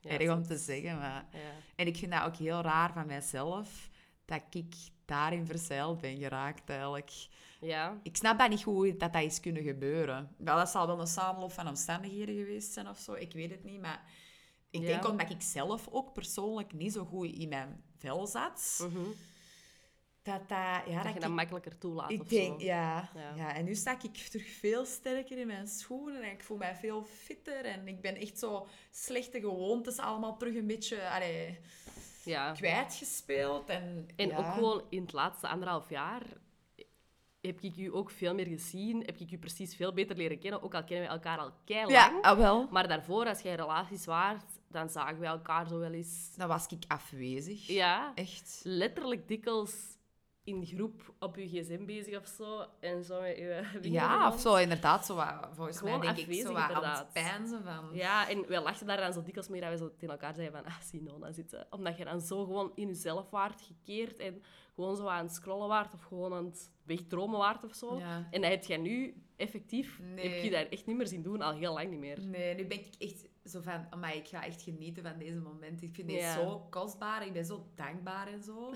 [0.00, 1.26] Ja, erg om te zeggen, maar...
[1.32, 1.38] Ja.
[1.76, 3.90] En ik vind dat ook heel raar van mijzelf,
[4.24, 4.74] dat ik
[5.06, 7.10] daarin verzeild ben geraakt eigenlijk.
[7.60, 7.98] ja.
[8.02, 10.34] Ik snap dat niet goed hoe dat, dat is kunnen gebeuren.
[10.38, 13.64] Wel, dat zal wel een samenloop van omstandigheden geweest zijn of zo, ik weet het
[13.64, 14.04] niet, maar...
[14.70, 14.86] Ik Ja.
[14.86, 19.04] denk omdat ik zelf ook persoonlijk niet zo goed in mijn vel zat, Mhm.
[20.22, 22.66] dat, dat, ja, dat, je ik- dat makkelijker toelaat Ik of denk, zo.
[22.66, 23.32] ja, Ja.
[23.36, 23.54] ja.
[23.54, 27.04] En nu sta ik terug veel sterker in mijn schoenen en ik voel mij veel
[27.04, 27.64] fitter.
[27.64, 31.58] En ik ben echt zo slechte gewoontes allemaal terug een beetje allee,
[32.26, 32.52] Ja.
[32.52, 33.68] kwijtgespeeld.
[33.68, 34.36] En, En ja.
[34.36, 36.22] ook gewoon in het laatste anderhalf jaar
[37.46, 39.02] heb ik u ook veel meer gezien.
[39.04, 40.62] Heb ik u precies veel beter leren kennen.
[40.62, 41.92] Ook al kennen we elkaar al keilang.
[41.92, 42.68] Ja, ah, wel.
[42.70, 46.34] Maar daarvoor, als jij in relaties waart, dan zagen we elkaar zo wel eens...
[46.36, 47.66] Dan was ik afwezig.
[47.66, 48.60] Ja, Echt.
[48.62, 49.95] letterlijk dikwijls
[50.46, 52.64] in groep op je gsm bezig of zo.
[52.80, 55.06] En zo met je Ja, of zo inderdaad.
[55.06, 56.98] Zo wat, volgens Gewoon mij denk ik zo wat aan inderdaad.
[56.98, 57.88] het pijnzen van...
[57.92, 60.56] Ja, en wij lachten daar dan zo dikwijls mee dat we zo tegen elkaar zeiden
[60.62, 61.66] van ah, zie Nona zitten.
[61.70, 64.42] Omdat je dan zo gewoon in jezelf waart gekeerd en
[64.74, 67.98] gewoon zo aan het scrollen waart of gewoon aan het wegdromen waart of zo.
[67.98, 68.28] Ja.
[68.30, 70.28] En dat heb jij nu effectief, Nee.
[70.28, 72.20] heb je dat echt niet meer zien doen, al heel lang niet meer.
[72.20, 73.86] Nee, nu ben ik echt zo van...
[74.00, 75.82] Maar ik ga echt genieten van deze moment.
[75.82, 76.34] Ik vind Ja.
[76.34, 77.26] zo kostbaar.
[77.26, 78.72] Ik ben zo dankbaar en zo.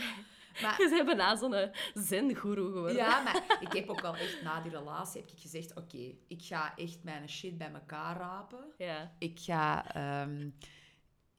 [0.62, 2.94] Maar Je bent bijna zo'n zen-guru geworden.
[2.96, 6.42] Ja, maar ik heb ook wel echt na die relatie heb ik gezegd: oké, ik
[6.42, 8.64] ga echt mijn shit bij elkaar rapen.
[8.78, 9.12] Ja.
[9.18, 10.48] Ik ga, ehm,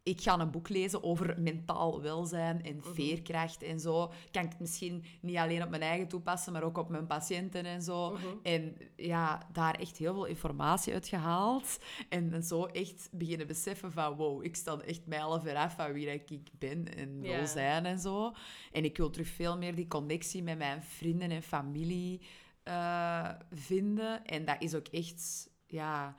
[0.04, 4.12] ik ga een boek lezen over mentaal welzijn en veerkracht en zo.
[4.32, 7.66] Kan ik het misschien niet alleen op mijn eigen toepassen, maar ook op mijn patiënten
[7.66, 8.18] en zo.
[8.44, 11.80] En ja, daar echt heel veel informatie uit gehaald.
[12.10, 16.06] En, en zo echt beginnen beseffen van wow, ik sta echt mijlen veraf van wie
[16.06, 18.34] dat ik ben en wil zijn en zo.
[18.72, 22.22] En ik wil terug veel meer die connectie met mijn vrienden en familie
[22.64, 24.26] eh, vinden.
[24.26, 26.16] En dat is ook echt, ja,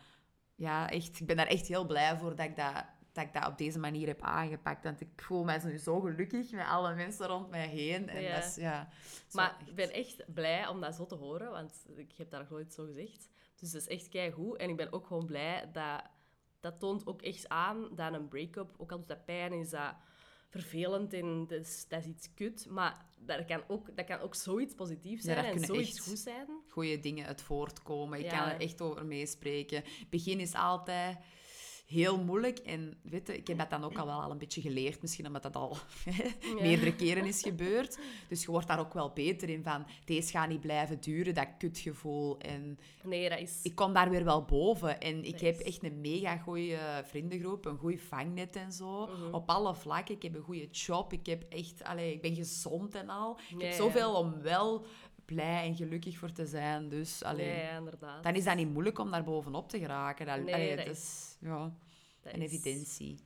[0.55, 3.47] ja, echt, ik ben daar echt heel blij voor dat ik dat, dat ik dat
[3.47, 4.85] op deze manier heb aangepakt.
[4.85, 8.09] Want ik voel mij nu zo gelukkig met alle mensen rond mij heen.
[8.09, 8.35] En Ja.
[8.35, 8.89] dat is, ja...
[9.33, 12.41] Maar echt- ik ben echt blij om dat zo te horen, want ik heb dat
[12.41, 13.29] nog nooit zo gezegd.
[13.57, 14.57] Dus dat is echt keigoed.
[14.57, 16.03] En ik ben ook gewoon blij dat...
[16.61, 19.95] Dat toont ook echt aan dat een break-up, ook al doet dat pijn, is dat
[20.49, 22.67] vervelend en dat is, dat is iets kut.
[22.71, 26.19] Maar dat kan ook, dat kan ook zoiets positiefs Ja, zijn daar en zoiets goed
[26.19, 26.47] zijn.
[26.69, 28.19] goede dingen uit voortkomen.
[28.19, 28.39] Ik Ja.
[28.39, 29.85] kan er echt over meespreken.
[30.11, 31.19] Begin is altijd
[31.87, 32.59] heel moeilijk.
[32.59, 35.01] En weet je, ik heb dat dan ook al wel al een beetje geleerd.
[35.03, 35.77] Misschien omdat dat al
[36.61, 37.99] meerdere keren is gebeurd.
[38.29, 39.87] Dus je wordt daar ook wel beter in van...
[40.05, 42.39] Deze gaat niet blijven duren, dat kutgevoel.
[42.39, 43.59] En Nee, dat is...
[43.63, 45.01] ik kom daar weer wel boven.
[45.01, 49.07] En ik Dat heb is- echt een mega goede vriendengroep, een goed vangnet en zo.
[49.07, 49.35] Mhm.
[49.35, 50.15] Op alle vlakken.
[50.15, 51.13] Ik heb een goede job.
[51.13, 53.39] Ik, heb echt, allee, ik ben gezond en al.
[53.49, 53.77] Ik heb ja.
[53.77, 54.85] zoveel om wel
[55.25, 56.89] blij en gelukkig voor te zijn.
[56.89, 58.23] Dus allee, Ja, ja, inderdaad.
[58.23, 60.27] dan is dat niet moeilijk om daar bovenop te geraken.
[60.27, 61.73] Dat, Nee, allee, dat het is- is ja,
[62.23, 63.19] Dat een is evidentie.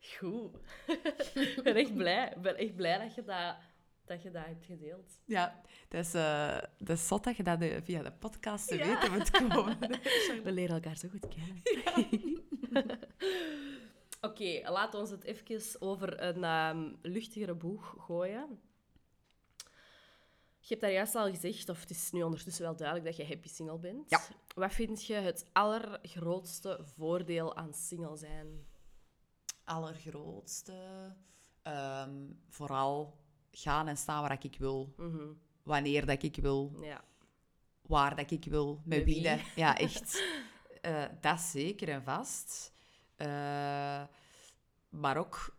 [0.00, 0.56] Goed.
[1.56, 2.32] ik ben echt blij.
[2.36, 3.56] Ik ben echt blij dat je dat,
[4.04, 5.20] dat, je dat hebt gedeeld.
[5.24, 8.76] Ja, dat is, eh, dat is zot dat je dat eh, via de podcast te
[8.76, 8.86] Ja.
[8.86, 9.78] weten moet komen.
[10.44, 11.62] We leren elkaar zo goed kennen.
[14.20, 18.60] Oké, laten we ons het even over een ehm, luchtigere boeg gooien.
[20.60, 23.34] Je hebt daar juist al gezegd, of het is nu ondertussen wel duidelijk dat je
[23.34, 24.10] happy single bent.
[24.10, 24.20] Ja.
[24.54, 28.66] Wat vind je het allergrootste voordeel aan single zijn?
[29.64, 30.74] Allergrootste.
[31.62, 33.16] ehm, vooral
[33.50, 34.94] gaan en staan waar ik wil.
[34.96, 36.72] Mhm, Wanneer dat ik wil.
[36.82, 37.04] Ja.
[37.82, 38.80] Waar dat ik wil.
[38.84, 39.22] Met wie.
[39.22, 39.42] wie.
[39.56, 40.22] Ja, echt.
[40.80, 42.72] Eh, dat zeker en vast.
[43.16, 44.02] Eh,
[44.88, 45.56] maar ook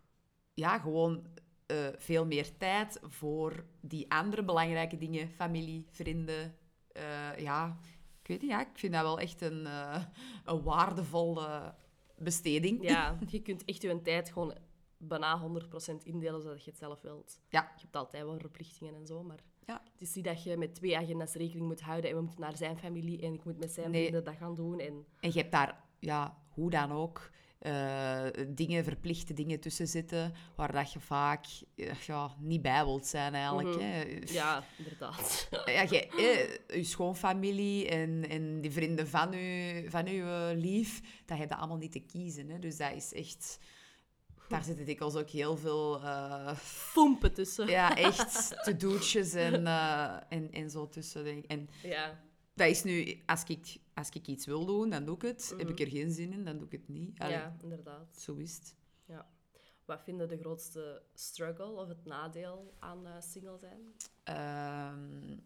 [0.54, 1.26] ja, gewoon
[1.70, 5.28] eh, veel meer tijd voor die andere belangrijke dingen.
[5.28, 6.54] Familie, vrienden.
[6.92, 7.78] Eh, ja,
[8.22, 8.50] ik weet niet.
[8.50, 10.04] Ja, ik vind dat wel echt een, eh,
[10.44, 11.74] een waardevolle
[12.18, 12.82] besteding.
[12.82, 14.56] ja, je kunt echt je tijd gewoon
[14.98, 17.40] bijna 100% indelen zodat je het zelf wilt.
[17.48, 17.72] Ja.
[17.76, 19.82] Je hebt altijd wel verplichtingen en zo, maar Ja.
[19.92, 22.56] het is niet dat je met twee agendas rekening moet houden en we moeten naar
[22.56, 24.00] zijn familie en ik moet met zijn Nee.
[24.00, 24.80] vrienden dat gaan doen.
[24.80, 30.32] En En je hebt daar, ja, hoe dan ook, eh, dingen, verplichte dingen tussen zitten,
[30.56, 31.46] waar dat je vaak
[31.76, 33.68] eh, ja, niet bij wilt zijn eigenlijk.
[33.68, 33.80] Mhm.
[33.80, 34.18] hè.
[34.26, 35.48] ja, inderdaad.
[35.50, 36.06] Ja, je,
[36.68, 41.56] eh, je schoonfamilie en, en die vrienden van je, van eh, lief, dat heb je
[41.56, 42.48] allemaal niet te kiezen.
[42.48, 42.58] Hè.
[42.58, 43.58] Dus dat is echt...
[44.48, 46.02] Daar zitten dikwijls ook heel veel...
[46.02, 47.66] eh, Fompen tussen.
[47.68, 51.46] ja, echt to-do'tjes en, eh, en, en zo tussen.
[51.46, 52.20] En Ja.
[52.54, 53.20] dat is nu...
[53.26, 55.54] Als ik, als ik iets wil doen, dan doe ik het.
[55.56, 57.18] Heb ik er geen zin in, dan doe ik het niet.
[57.18, 58.16] Allee, ja, inderdaad.
[58.16, 58.74] Zo is het.
[59.90, 63.94] Wat vinden de grootste struggle of het nadeel aan eh, single zijn?
[64.22, 65.38] Ehm,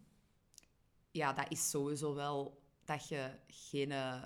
[1.11, 4.23] ja, dat is sowieso wel dat je geen eh,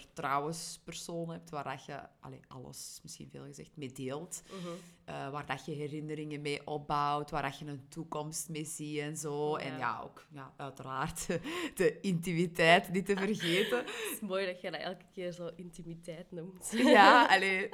[0.00, 4.42] vertrouwenspersoon hebt, waar dat je allee, alles, misschien veel gezegd, mee deelt.
[4.46, 4.68] Mhm.
[5.04, 9.16] Eh, waar dat je herinneringen mee opbouwt, waar dat je een toekomst mee ziet en
[9.16, 9.56] zo.
[9.56, 10.00] En Ja.
[10.04, 11.26] ook ja, uiteraard
[11.80, 13.78] de intimiteit niet te vergeten.
[13.84, 16.70] Het is mooi dat je dat elke keer zo intimiteit noemt.
[16.76, 17.68] Ja, allee,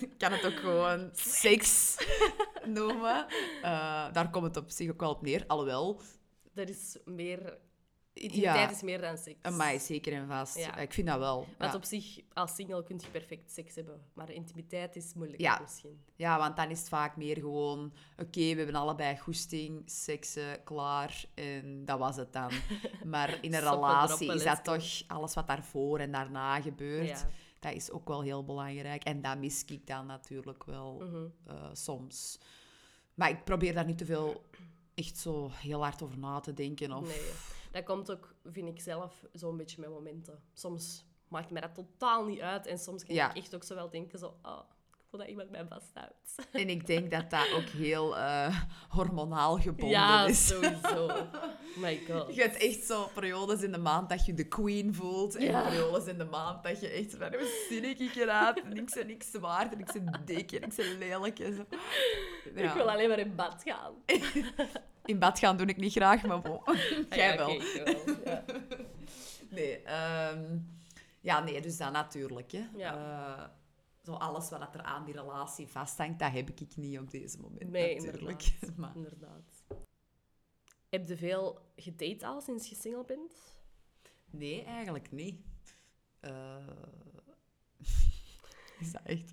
[0.00, 1.96] ik kan het ook gewoon seks
[2.66, 3.26] noemen.
[3.62, 5.44] Eh, daar komt het op zich ook wel op neer.
[5.46, 6.00] Alhoewel,
[6.52, 7.58] Dat is meer...
[8.18, 8.70] Intimiteit Ja.
[8.70, 9.56] is meer dan seks.
[9.56, 10.58] mij zeker en vast.
[10.58, 10.76] Ja.
[10.76, 11.46] Ik vind dat wel.
[11.58, 11.76] Want Ja.
[11.76, 14.00] op zich, als single kun je perfect seks hebben.
[14.12, 16.00] Maar intimiteit is moeilijk misschien.
[16.16, 17.92] ja, want dan is het vaak meer gewoon...
[18.18, 21.24] Oké, we hebben allebei goesting, seksen, klaar.
[21.34, 22.50] En dat was het dan.
[23.04, 27.26] Maar in een relatie is dat toch alles wat daarvoor en daarna gebeurt.
[27.60, 29.04] Dat is ook wel heel belangrijk.
[29.04, 31.24] En dat mis ik dan natuurlijk wel Mhm.
[31.46, 32.38] eh, soms.
[33.14, 34.42] Maar ik probeer daar niet te veel
[34.94, 36.92] echt zo heel hard over na te denken.
[36.92, 37.06] Of...
[37.08, 37.30] Nee.
[37.72, 40.42] Dat komt ook, vind ik zelf, zo'n beetje met momenten.
[40.52, 42.66] Soms maakt mij dat totaal niet uit.
[42.66, 43.30] En soms kan Ja.
[43.30, 44.26] ik echt ook zo wel denken, zo...
[44.42, 44.60] Oh,
[44.98, 46.34] ik voel dat iemand mij vasthoudt.
[46.52, 50.46] En ik denk dat dat ook heel eh, hormonaal gebonden Ja, is.
[50.46, 51.06] sowieso.
[51.82, 52.34] My god.
[52.34, 55.36] Je hebt echt zo periodes in de maand dat je de queen voelt.
[55.36, 55.62] En Ja.
[55.62, 57.98] periodes in de maand dat je echt van, hoe zin ik
[58.94, 61.38] en niks zwaard en niks en dik en niks en lelijk.
[61.38, 61.64] En zo.
[62.44, 62.74] Ik Ja.
[62.74, 63.92] wil alleen maar in bad gaan.
[65.08, 66.60] In bad gaan doe ik niet graag, maar bon.
[67.10, 67.50] Jij Ah, ja, wel.
[67.50, 68.16] ik wel.
[68.24, 68.44] Ja.
[69.50, 70.58] Nee, ehm,
[71.20, 72.52] ja, nee, dus dat natuurlijk.
[72.52, 72.66] Hè.
[72.76, 72.94] Ja.
[72.94, 73.48] Eh,
[74.04, 77.70] zo alles wat er aan die relatie vasthangt, dat heb ik niet op deze moment
[77.70, 78.42] Nee, natuurlijk.
[78.42, 78.76] inderdaad.
[78.76, 79.64] Maar, inderdaad.
[80.88, 83.32] Heb je veel gedate al sinds je single bent?
[84.30, 85.40] nee, eigenlijk niet.
[86.20, 86.56] Eh,
[88.80, 89.32] is dat echt,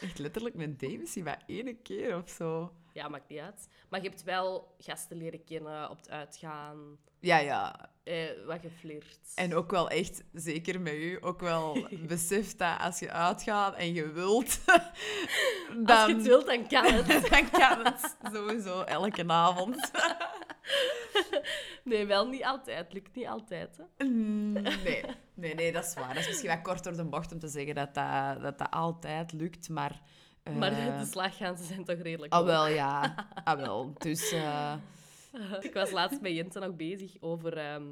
[0.00, 2.72] echt letterlijk mijn date misschien maar één keer of zo?
[2.96, 3.68] Ja, maakt niet uit.
[3.88, 7.90] Maar je hebt wel gasten leren kennen op het uitgaan, Ja, ja.
[8.04, 9.18] eh, wat geflirt.
[9.34, 13.92] En ook wel echt, zeker met u, ook wel beseft dat als je uitgaat en
[13.94, 14.64] je wilt,
[15.86, 17.06] dan, Als je het wilt, dan kan het.
[17.30, 19.90] dan kan het sowieso elke avond.
[21.84, 22.92] Nee, wel niet altijd.
[22.92, 24.04] Lukt niet altijd, hè.
[24.04, 25.04] Mm, Nee,
[25.34, 26.08] nee, nee, dat is waar.
[26.08, 28.70] Dat is misschien wat kort door de bocht om te zeggen dat dat, dat, dat
[28.70, 30.00] altijd lukt, maar...
[30.46, 32.48] eh, Maar de slagganzen zijn toch redelijk Ah, hoog.
[32.48, 33.14] wel, ja.
[33.44, 33.92] Ah, wel.
[33.98, 34.32] Dus...
[34.32, 34.74] eh,
[35.60, 37.86] Ik was laatst met Jente nog bezig over ehm,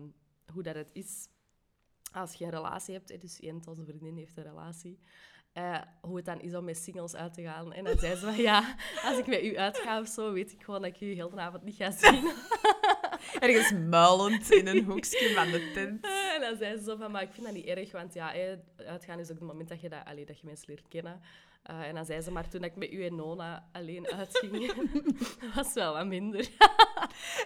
[0.52, 1.28] hoe dat het is
[2.12, 3.08] als je een relatie hebt.
[3.08, 4.98] hè, Dus Jente, onze vriendin, heeft een relatie.
[5.52, 7.72] eh, hoe het dan is om met singles uit te gaan.
[7.72, 10.62] En dan zei ze van, ja, als ik met u uitga of zo, weet ik
[10.64, 12.32] gewoon dat ik u heel de avond niet ga zien.
[13.40, 16.04] ergens muilend in een hoekje van de tent.
[16.34, 18.54] en dan zei ze zo van, maar ik vind dat niet erg, want ja, hè,
[18.76, 21.20] uitgaan is ook het moment dat je, dat, allee, dat je mensen leert kennen.
[21.64, 24.72] Eh, en dan zei ze, maar toen ik met u en Nona alleen uitging,
[25.55, 26.48] was wel wat minder.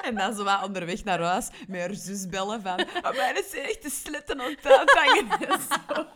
[0.03, 2.81] En dan zo wat onderweg naar huis met haar zus bellen van...
[2.81, 4.61] Oh, mijn is echt de sletten aan het
[5.71, 6.07] zo.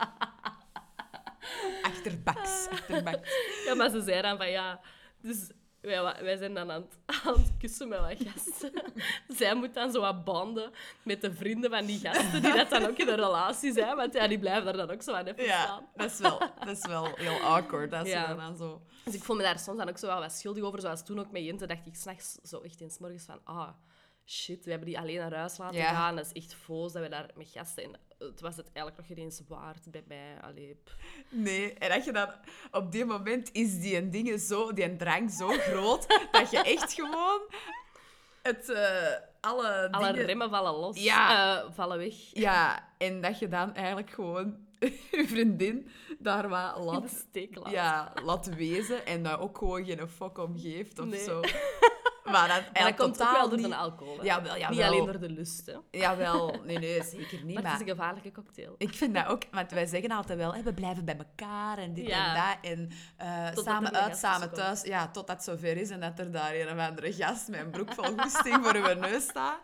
[1.82, 3.30] Achterbaks, achterbaks.
[3.64, 4.80] Ja, maar ze zei dan van ja,
[5.20, 5.50] dus
[5.82, 8.72] wij, wij zijn dan aan het, aan het kussen met wat gasten.
[9.38, 12.84] Zij moet dan zo wat banden met de vrienden van die gasten, die dat dan
[12.86, 15.44] ook in een relatie zijn, want ja, die blijven daar dan ook zo aan even
[15.44, 15.86] Ja, staan.
[15.94, 18.28] dat is wel, dat is wel heel awkward als Ja.
[18.30, 18.82] je dan zo...
[19.04, 21.20] Dus ik voel me daar soms dan ook zo wel wat schuldig over, zoals toen
[21.20, 23.68] ook met Jente, dacht ik s'nachts zo echt eens morgens van, ah,
[24.26, 25.88] shit, we hebben die alleen naar huis laten Ja.
[25.94, 27.82] gaan, dat is echt foos dat we daar met gasten...
[27.84, 27.90] En
[28.30, 30.36] het was het eigenlijk nog geen eens waard bij mij.
[30.40, 30.76] Allee.
[31.28, 32.28] Nee, en dat je dan...
[32.70, 34.72] Op die moment is die dingen zo...
[34.72, 37.40] Die drang zo groot, dat je echt gewoon...
[38.42, 38.68] Het...
[38.70, 40.26] eh, alle alle dingen...
[40.26, 41.58] remmen vallen los, Ja.
[41.62, 42.14] eh, vallen weg.
[42.32, 44.56] Ja, en dat je dan eigenlijk gewoon
[45.10, 47.26] je vriendin daar wat laat,
[47.70, 51.24] ja, laat wezen en daar ook gewoon geen fuck om geeft of Nee.
[51.24, 51.40] zo.
[52.24, 53.68] Maar dat, En dat eigenlijk komt ook wel door niet...
[53.68, 54.18] de alcohol.
[54.70, 55.76] Niet alleen door de lust, hè.
[56.00, 57.54] Jawel, nee, nee, zeker niet.
[57.54, 58.74] Maar Maar, het is een gevaarlijke cocktail.
[58.78, 59.42] ik vind dat ook...
[59.50, 62.56] Want wij zeggen altijd wel, hè, we blijven bij elkaar en dit Ja.
[62.62, 62.72] en dat.
[62.72, 62.90] En
[63.56, 64.82] eh, samen uit, samen thuis.
[64.82, 67.70] Ja, totdat het zover is en dat er daar een of andere gast met een
[67.70, 69.58] broek vol goesting voor uw neus staat.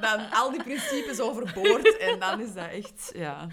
[0.00, 3.10] Dan al die principes overboord en dan is dat echt...
[3.14, 3.46] Ja...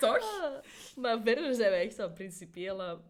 [0.00, 0.18] Toch?
[0.42, 0.52] Ah,
[0.96, 3.00] Maar verder zijn wij echt zo'n principiële,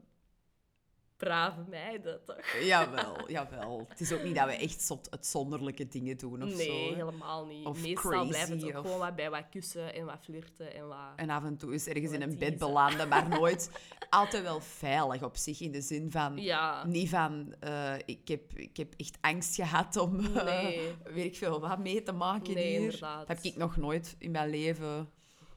[1.19, 2.47] brave meiden, toch?
[2.61, 3.85] Jawel, jawel.
[3.89, 6.73] Het is ook niet dat we echt zot uitzonderlijke dingen doen of nee, zo.
[6.89, 6.95] hè.
[6.95, 7.67] helemaal niet.
[7.67, 10.75] Of Meestal crazy, blijft het ook of- gewoon wat bij wat kussen en wat flirten
[10.75, 10.99] en wat...
[11.17, 13.71] En af en toe is ergens in een bed belanden, maar nooit
[14.11, 15.61] altijd wel veilig op zich.
[15.61, 19.97] In de zin van, Ja, niet van, eh, ik, heb, ik heb echt angst gehad
[19.97, 20.93] om, eh, Nee.
[21.05, 22.81] weet ik veel, wat mee te maken Nee, hier.
[22.81, 23.27] inderdaad.
[23.27, 25.11] Dat heb ik nog nooit in mijn leven.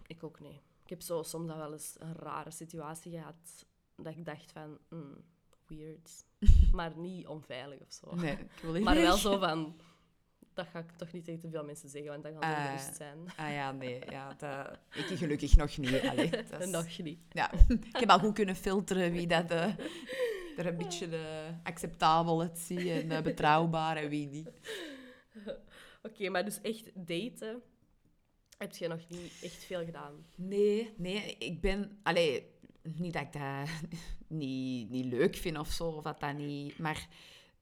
[0.07, 0.61] ik ook niet.
[0.83, 5.17] Ik heb zo soms wel eens een rare situatie gehad dat ik dacht van, hmm,
[5.77, 6.25] weird.
[6.77, 8.15] maar niet onveilig of zo.
[8.15, 9.75] Nee, ik wil Maar wel zo van...
[10.53, 12.63] dat ga ik toch niet tegen te veel mensen zeggen, want dan gaan ze Ah,
[12.71, 13.17] ongerust zijn.
[13.37, 14.01] Ah ja, nee.
[14.09, 14.79] Ja, dat...
[14.93, 16.01] Ik gelukkig nog niet.
[16.01, 17.19] Allee, dat is- Nog niet.
[17.31, 19.63] Ja, ik heb al goed kunnen filteren wie dat eh,
[20.57, 24.49] er een beetje eh, acceptabel het ziet en eh, betrouwbaar en wie niet.
[26.03, 27.61] Oké, maar dus echt daten
[28.57, 30.25] heb je nog niet echt veel gedaan.
[30.35, 31.99] Nee, nee, ik ben...
[32.03, 32.45] Allee,
[32.83, 33.69] niet dat ik dat
[34.39, 36.77] niet, niet leuk vind of zo, of dat dat niet...
[36.77, 37.07] Maar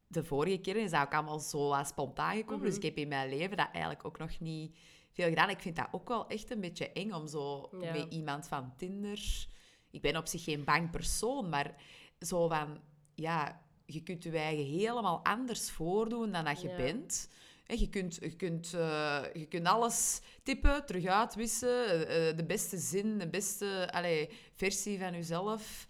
[0.08, 2.66] de vorige keer is dat ook allemaal zo spontaan gekomen.
[2.66, 2.86] Dus Mhm.
[2.86, 4.76] ik heb in mijn leven dat eigenlijk ook nog niet
[5.12, 5.50] veel gedaan.
[5.50, 7.92] Ik vind dat ook wel echt een beetje eng om zo Ja.
[7.92, 9.48] met iemand van Tinder...
[9.92, 11.76] Ik ben op zich geen bang persoon, maar
[12.20, 12.80] zo van...
[13.16, 16.76] Ja, je kunt je eigen helemaal anders voordoen dan dat je Ja.
[16.76, 17.30] bent.
[17.78, 22.78] Je kunt, je, kunt, eh, je kunt alles typen, terug uitwissen, eh, eh, de beste
[22.78, 25.88] zin, de beste allee, versie van jezelf.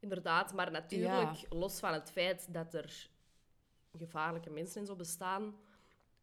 [0.00, 3.10] Inderdaad, maar natuurlijk, los van het feit dat er
[3.98, 5.54] gevaarlijke mensen en zo bestaan,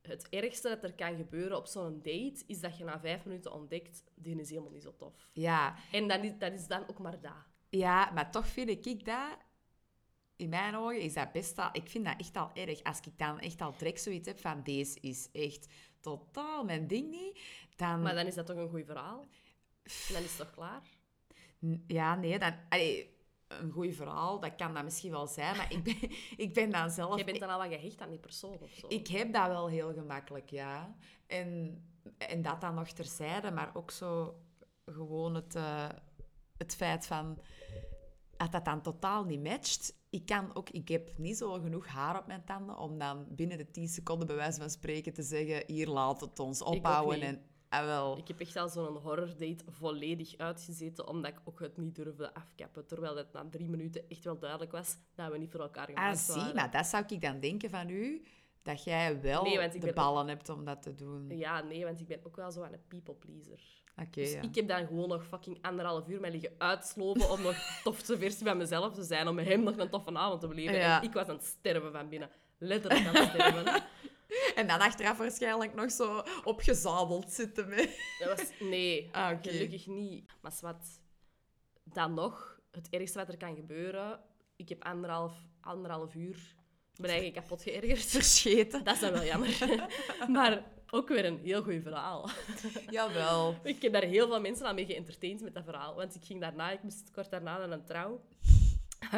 [0.01, 3.53] het ergste dat er kan gebeuren op zo'n date, is dat je na vijf minuten
[3.53, 5.29] ontdekt, die is helemaal niet zo tof.
[5.33, 7.45] Ja, En dat is, dat is dan ook maar dat.
[7.69, 9.37] ja, maar toch vind ik dat,
[10.39, 11.69] in mijn ogen, is dat best al...
[11.71, 12.83] Ik vind dat echt al erg.
[12.83, 15.67] Als ik dan echt al trek zoiets heb van, deze is echt
[15.99, 17.39] totaal mijn ding niet,
[17.75, 18.01] dan...
[18.01, 19.27] Maar dan is dat toch een goed verhaal?
[19.83, 20.81] En dan is het toch klaar?
[21.87, 22.53] Ja, nee, dan...
[22.69, 25.97] allee, een goed verhaal, dat kan dat misschien wel zijn, maar ik ben,
[26.45, 27.17] ik ben dan zelf...
[27.17, 28.87] Je bent dan al wat gehecht aan die persoon of zo.
[28.89, 30.95] Ik heb dat wel heel gemakkelijk, ja.
[31.27, 31.81] En,
[32.17, 34.41] en dat dan nog terzijde, maar ook zo
[34.85, 35.89] gewoon het, eh,
[36.57, 37.39] het feit van...
[38.37, 39.98] Dat dat dan totaal niet matcht.
[40.09, 43.57] Ik, kan ook, ik heb niet zo genoeg haar op mijn tanden om dan binnen
[43.57, 47.21] de 10 seconden bij wijze van spreken te zeggen hier laat het ons ophouden.
[47.21, 48.17] En, ah, wel.
[48.17, 52.85] Ik heb echt al zo'n horrordate volledig uitgezeten, omdat ik ook het niet durfde afkappen.
[52.87, 55.93] Terwijl het na drie minuten echt wel duidelijk was dat we niet voor elkaar Ah,
[55.93, 56.55] gemaakt zie, waren.
[56.55, 58.23] maar dat zou ik dan denken van u,
[58.63, 61.37] dat jij wel Nee, de ballen hebt om dat te doen.
[61.37, 63.59] Ja, nee, want ik ben ook wel zo aan een people pleaser.
[63.95, 64.41] Oké, Dus ja.
[64.41, 68.45] ik heb dan gewoon nog fucking anderhalf uur mij liggen uitsloven om nog tofste versie
[68.45, 70.75] van mezelf te zijn, om met hem nog een toffe avond te beleven.
[70.75, 71.01] Ja.
[71.01, 72.29] En ik was aan het sterven van binnen.
[72.57, 73.83] Letterlijk aan het sterven.
[74.55, 78.15] En dan achteraf waarschijnlijk nog zo opgezadeld zitten met...
[78.19, 78.51] Dat was...
[78.59, 80.31] Nee, Ah, gelukkig niet.
[80.41, 81.01] Maar wat
[81.83, 84.19] dan nog, het ergste wat er kan gebeuren,
[84.55, 86.55] ik heb anderhalf, anderhalf uur
[86.99, 88.05] mijn eigen kapot geërgerd.
[88.19, 88.83] Verscheten.
[88.83, 89.57] Dat is dan wel jammer.
[90.37, 92.29] maar ook weer een heel goed verhaal.
[92.89, 93.55] Jawel.
[93.63, 95.95] Ik heb daar heel veel mensen aan mee geëntertained met dat verhaal.
[95.95, 98.21] Want ik ging daarna, ik moest kort daarna naar een trouw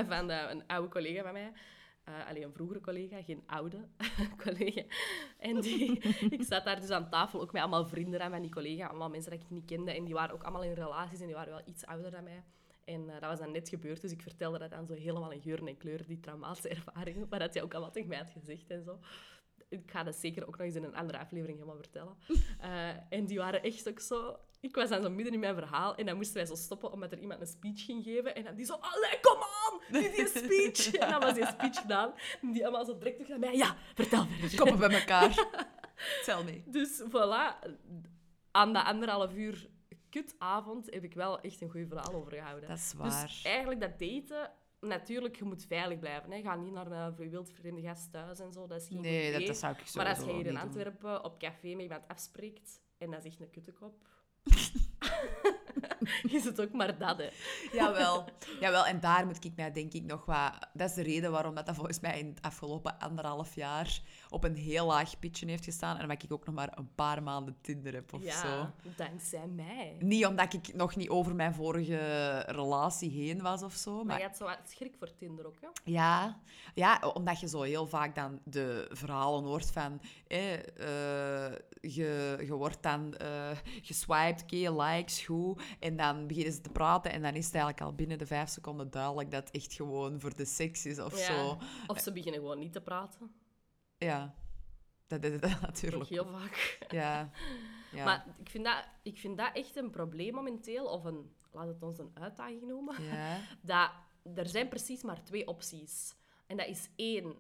[0.08, 1.52] van eh, een oude collega van mij.
[2.04, 3.78] Eh alleen een vroegere collega, geen oude
[4.44, 4.84] collega.
[5.38, 8.88] En die, ik zat daar dus aan tafel, ook met allemaal vrienden aan die collega,
[8.88, 9.92] allemaal mensen die ik niet kende.
[9.92, 12.44] En die waren ook allemaal in relaties en die waren wel iets ouder dan mij.
[12.86, 15.42] En eh, dat was dan net gebeurd, dus ik vertelde dat dan zo helemaal in
[15.42, 17.28] geuren en kleuren, die traumatische ervaringen.
[17.30, 19.00] Maar dat hij ook allemaal tegen mij had gezegd en zo.
[19.70, 22.16] Ik ga dat zeker ook nog eens in een andere aflevering helemaal vertellen.
[22.60, 24.38] Eh, en die waren echt ook zo...
[24.60, 27.12] Ik was dan zo midden in mijn verhaal en dan moesten wij zo stoppen omdat
[27.12, 28.36] er iemand een speech ging geven.
[28.36, 30.92] En dan die zo, allee, kom aan, die, die speech.
[31.02, 32.14] En dan was die speech gedaan.
[32.42, 34.58] En die allemaal zo direct terug naar mij, ja, vertel verder.
[34.58, 35.48] Koppen bij elkaar.
[36.24, 36.62] Tel me.
[36.66, 37.70] Dus voilà,
[38.52, 39.70] aan de anderhalf uur
[40.12, 42.70] kutavond heb ik wel echt een goed verhaal overgehouden.
[42.70, 43.26] Dat is waar.
[43.26, 46.32] Dus eigenlijk dat daten, natuurlijk, je moet veilig blijven.
[46.32, 46.42] Hè.
[46.42, 49.06] Ga niet naar een je wild vreemde gast thuis en zo, dat is geen goed
[49.06, 49.48] Nee, idee.
[49.48, 52.82] dat zou ik zo Maar als je hier in Antwerpen op café met iemand afspreekt
[52.98, 53.94] en dat is echt een kuttekop,
[56.38, 57.30] is het ook maar dat, hè.
[57.72, 58.26] Jawel.
[58.62, 60.70] Jawel, en daar moet ik mij denk ik nog wat...
[60.74, 64.44] Dat is de reden waarom dat, dat volgens mij in het afgelopen anderhalf jaar op
[64.44, 65.96] een heel laag pitje heeft gestaan.
[65.96, 68.48] En omdat ik ook nog maar een paar maanden Tinder heb of zo.
[68.48, 69.96] Ja, dankzij mij.
[70.00, 74.18] Niet omdat ik nog niet over mijn vorige relatie heen was of zo, Maar maar
[74.20, 75.68] je had zo wat schrik voor Tinder ook, hè?
[75.84, 76.40] Ja,
[76.74, 80.02] ja, omdat je zo heel vaak dan de verhalen hoort van...
[80.28, 80.54] Eh,
[81.82, 83.50] je, je wordt dan eh
[83.82, 85.62] geswiped, oké, likes, goed.
[85.80, 88.50] En dan beginnen ze te praten en dan is het eigenlijk al binnen de vijf
[88.50, 91.26] seconden duidelijk dat het echt gewoon voor de seks is of Ja.
[91.26, 91.58] zo.
[91.88, 93.32] Of ze beginnen gewoon niet te praten.
[94.06, 94.36] Ja,
[95.08, 96.10] dat is Ook natuurlijk.
[96.10, 96.86] heel vaak.
[96.90, 97.30] Ja.
[97.98, 98.06] ja.
[98.06, 101.84] Maar ik vind, dat, ik vind dat echt een probleem momenteel, of een, laat het
[101.84, 103.04] ons een uitdaging noemen.
[103.04, 103.38] ja.
[103.62, 103.92] dat
[104.36, 106.16] er zijn precies maar twee opties.
[106.46, 107.36] En dat is één,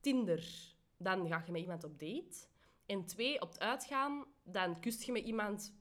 [0.00, 2.46] Tinder, dan ga je met iemand op date.
[2.86, 5.74] En twee, op het uitgaan, dan kust je met iemand,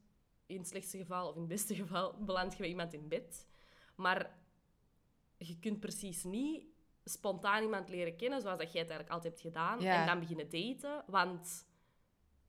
[0.46, 3.48] in het slechtste geval of in het beste geval, beland je met iemand in bed.
[3.96, 4.38] Maar
[5.38, 6.66] je kunt precies niet
[7.06, 10.00] spontaan iemand leren kennen, zoals dat jij het eigenlijk altijd hebt gedaan, Ja.
[10.02, 11.66] en dan beginnen daten, want...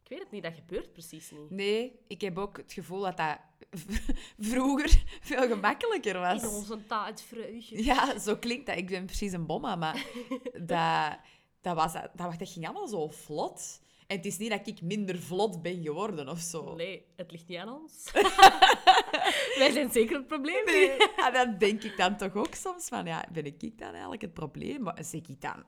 [0.03, 1.51] Ik weet het niet, dat gebeurt precies niet.
[1.51, 3.39] Nee, ik heb ook het gevoel dat dat
[4.39, 6.43] vroeger veel gemakkelijker was.
[6.43, 7.85] In onze tijd vreugde.
[7.85, 8.77] Ja, zo klinkt dat.
[8.77, 10.05] Ik ben precies een bomma, maar
[10.53, 11.19] dat,
[11.61, 13.81] dat, was, dat, dat ging allemaal zo vlot.
[14.07, 16.75] En het is niet dat ik minder vlot ben geworden of zo.
[16.75, 18.13] Nee, het ligt niet aan ons.
[19.59, 20.65] Wij zijn zeker het probleem.
[20.65, 20.91] Nee.
[21.17, 24.35] En dan denk ik dan toch ook soms van, ja, ben ik dan eigenlijk het
[24.35, 24.83] probleem?
[24.83, 25.65] Maar zeg ik dan...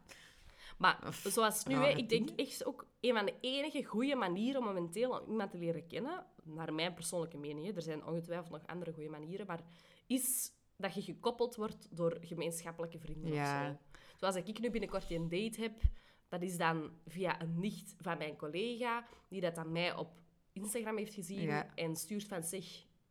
[0.78, 4.14] Maar Of zoals nu, hè, rare ik denk echt ook een van de enige goede
[4.14, 8.50] manieren om momenteel iemand te leren kennen, naar mijn persoonlijke mening, hè, er zijn ongetwijfeld
[8.50, 9.60] nog andere goede manieren, maar
[10.06, 13.60] is dat je gekoppeld wordt door gemeenschappelijke vrienden Ja.
[13.60, 13.76] of zo.
[14.16, 15.80] Zoals ik nu binnenkort een date heb,
[16.28, 20.20] dat is dan via een nicht van mijn collega, die dat aan mij op
[20.52, 21.74] Instagram heeft gezien Ja.
[21.74, 22.64] en stuurt van, zeg,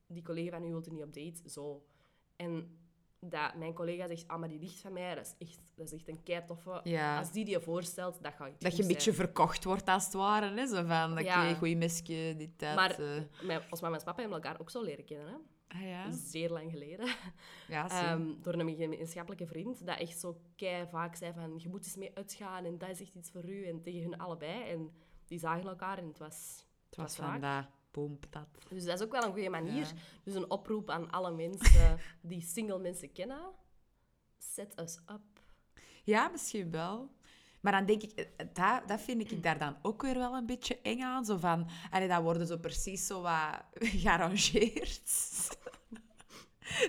[0.07, 1.85] die collega van u wilt niet op date, zo.
[2.35, 2.77] En
[3.19, 5.93] dat mijn collega zegt, ah, maar die nicht van mij, dat is echt, dat is
[5.93, 6.79] echt een kei toffe.
[6.83, 7.17] Ja.
[7.17, 10.03] Als die die je voorstelt, dat gaat iets Dat je een beetje verkocht wordt als
[10.05, 10.55] het ware.
[10.55, 10.67] Hè?
[10.67, 11.53] Zo van, oké, Ja.
[11.53, 12.75] goeie mesje, dit, dat.
[12.75, 13.21] Maar eh.
[13.41, 15.35] mijn, en papa hebben elkaar ook zo leren kennen, hè?
[15.67, 16.11] Ah ja?
[16.11, 17.07] Zeer lang geleden.
[17.67, 17.89] Ja.
[17.89, 21.95] Ehm, door een gemeenschappelijke vriend, dat echt zo kei vaak zei van, je moet eens
[21.95, 23.65] mee uitgaan en dat is echt iets voor u.
[23.67, 24.69] En tegen hun allebei.
[24.69, 24.91] En
[25.25, 27.31] die zagen elkaar en het was, het was raak.
[27.31, 28.47] van dat, boom, dat.
[28.69, 29.85] Dus dat is ook wel een goede manier.
[29.85, 29.93] Ja.
[30.23, 33.51] Dus een oproep aan alle mensen die single mensen kennen.
[34.37, 35.41] Set us up.
[36.03, 37.09] Ja, misschien wel.
[37.67, 40.45] Maar dan denk ik, eh, dat, dat vind ik daar dan ook weer wel een
[40.45, 41.25] beetje eng aan.
[41.25, 43.63] Zo van, allee, dat worden zo precies zo wat
[44.01, 45.01] gearrangeerd.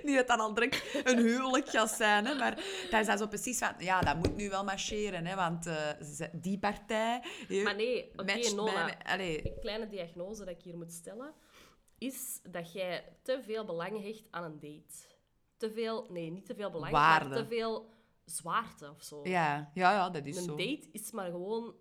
[0.03, 2.55] Niet dat dat al direct een huwelijk gaat zijn, hè, maar
[2.91, 5.91] dat is dan zo precies van, ja, dat moet nu wel marcheren, hè, want eh,
[6.33, 10.93] die partij eh, Maar nee, oké, mijn- allee, Een kleine diagnose dat ik hier moet
[10.93, 11.33] stellen,
[11.99, 15.07] is dat jij te veel belang hecht aan een date.
[15.57, 17.29] Te veel, nee, niet te veel belang, Waarde.
[17.29, 17.97] maar te veel
[18.31, 19.21] zwaarte of zo.
[19.25, 20.57] ja, ja, ja, dat is een zo.
[20.57, 21.75] date is maar gewoon...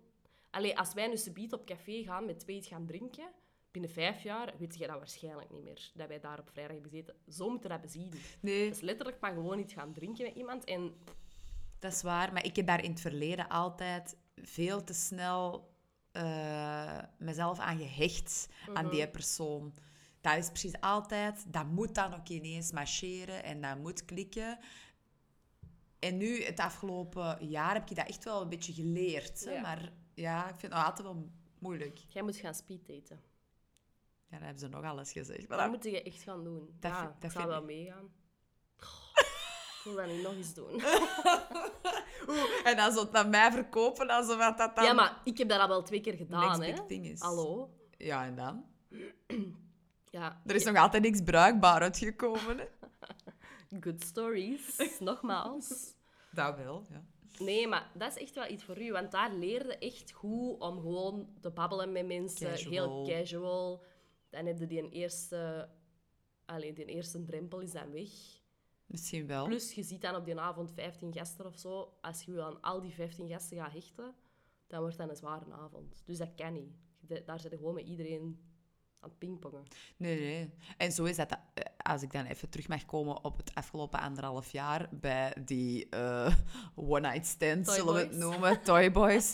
[0.50, 3.30] Allee, als wij nu subiet op café gaan met twee iets gaan drinken,
[3.70, 5.90] binnen vijf jaar weet je dat waarschijnlijk niet meer.
[5.94, 7.14] Dat wij daar op vrijdag hebben gezeten.
[7.28, 8.12] Zo moeten we dat bezien.
[8.40, 10.64] Nee, is letterlijk maar gewoon iets gaan drinken met iemand.
[10.64, 10.94] En
[11.78, 15.70] Dat is waar, maar ik heb daar in het verleden altijd veel te snel
[16.12, 19.74] eh, mezelf aan gehecht, aan die persoon.
[20.20, 24.58] Dat is precies altijd, dat moet dan ook ineens marcheren en dat moet klikken.
[25.98, 29.40] En nu, het afgelopen jaar, heb ik dat echt wel een beetje geleerd.
[29.44, 29.60] Ja.
[29.60, 31.98] Maar ja, ik vind het nog altijd wel moeilijk.
[32.08, 33.20] jij moet gaan speeddaten.
[34.30, 35.48] Ja, dat hebben ze nog alles gezegd.
[35.48, 36.76] Maar Dat dat- moet je echt gaan doen.
[36.80, 38.10] Dat ja, dat ik zou wel meegaan.
[39.78, 40.72] Ik wil dat niet nog eens doen.
[42.28, 45.38] Oeh, en dan zo het naar mij verkopen, alsof dat dat dan Ja, maar ik
[45.38, 46.74] heb dat al wel twee keer gedaan, hè.
[46.88, 47.20] is.
[47.20, 47.70] Hallo.
[47.98, 48.64] Ja, en dan?
[50.10, 52.58] Ja, Er is nog altijd niks bruikbaar uitgekomen.
[52.58, 52.64] Hè?
[53.80, 54.76] Good stories.
[55.00, 55.94] Nogmaals.
[56.30, 57.04] Dat wel, ja.
[57.38, 58.92] Nee, maar dat is echt wel iets voor u.
[58.92, 62.48] Want daar leerde echt goed om gewoon te babbelen met mensen.
[62.50, 62.70] Casual.
[62.72, 63.84] Heel casual.
[64.30, 65.68] Dan heb je die een eerste...
[66.44, 68.10] Allee, die eerste drempel is dan weg.
[68.86, 69.44] Misschien wel.
[69.44, 71.92] Plus, je ziet dan op die avond 15 gasten of zo.
[72.00, 74.14] Als je aan al die 15 gasten gaat hechten,
[74.66, 76.02] dan wordt dat een zware avond.
[76.06, 76.76] Dus dat kan niet.
[77.06, 78.40] Je- Daar zit je gewoon met iedereen
[79.00, 79.62] aan het pingpongen.
[79.96, 80.50] Nee, nee.
[80.76, 84.00] En zo is dat, eh, als ik dan even terug mag komen op het afgelopen
[84.00, 86.34] anderhalf jaar, bij die eh,
[86.74, 89.30] one-night stand, zullen we het noemen, Toy Boys,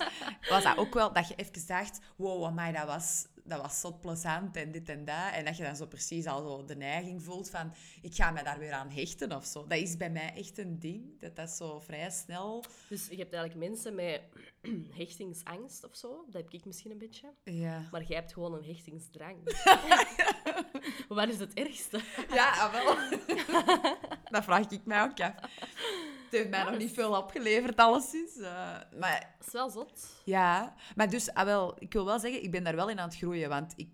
[0.49, 3.93] was dat ook wel dat je even dacht, wow, amai, dat was, dat was zo
[4.01, 5.33] plezant en dit en dat.
[5.33, 7.73] En dat je dan zo precies al zo de neiging voelt van,
[8.03, 9.67] ik ga me daar weer aan hechten of zo.
[9.67, 12.65] Dat is bij mij echt een ding, dat dat zo vrij snel...
[12.89, 14.23] Dus je hebt eigenlijk mensen met
[14.99, 16.25] hechtingsangst of zo.
[16.27, 17.33] Dat heb ik misschien een beetje.
[17.45, 19.37] Ja, Maar jij hebt gewoon een hechtingsdrang.
[21.09, 22.01] Wat is het ergste?
[22.31, 23.19] ja ah, wel.
[24.31, 25.35] dat vraag ik mij ook af.
[26.35, 28.37] Het heeft mij nog niet veel opgeleverd, alleszins.
[28.37, 30.23] eh maar Dat is wel zot.
[30.25, 33.09] Ja, maar dus, ah, wel, ik wil wel zeggen, ik ben daar wel in aan
[33.09, 33.49] het groeien.
[33.49, 33.91] Want ik,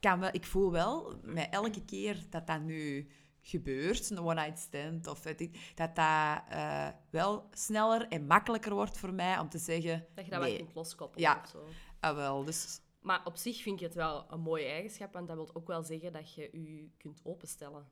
[0.00, 3.08] kan wel, ik voel wel, met elke keer dat dat nu
[3.40, 8.98] gebeurt, een one-night stand, of weet ik, dat dat eh, wel sneller en makkelijker wordt
[8.98, 11.40] voor mij om te zeggen, Dat je dat wel kunt loskoppelen Ja.
[11.44, 11.64] of zo.
[12.00, 12.80] ah, wel, dus...
[13.00, 15.82] Maar op zich vind je het wel een mooie eigenschap, want dat wil ook wel
[15.82, 17.88] zeggen dat je je kunt openstellen.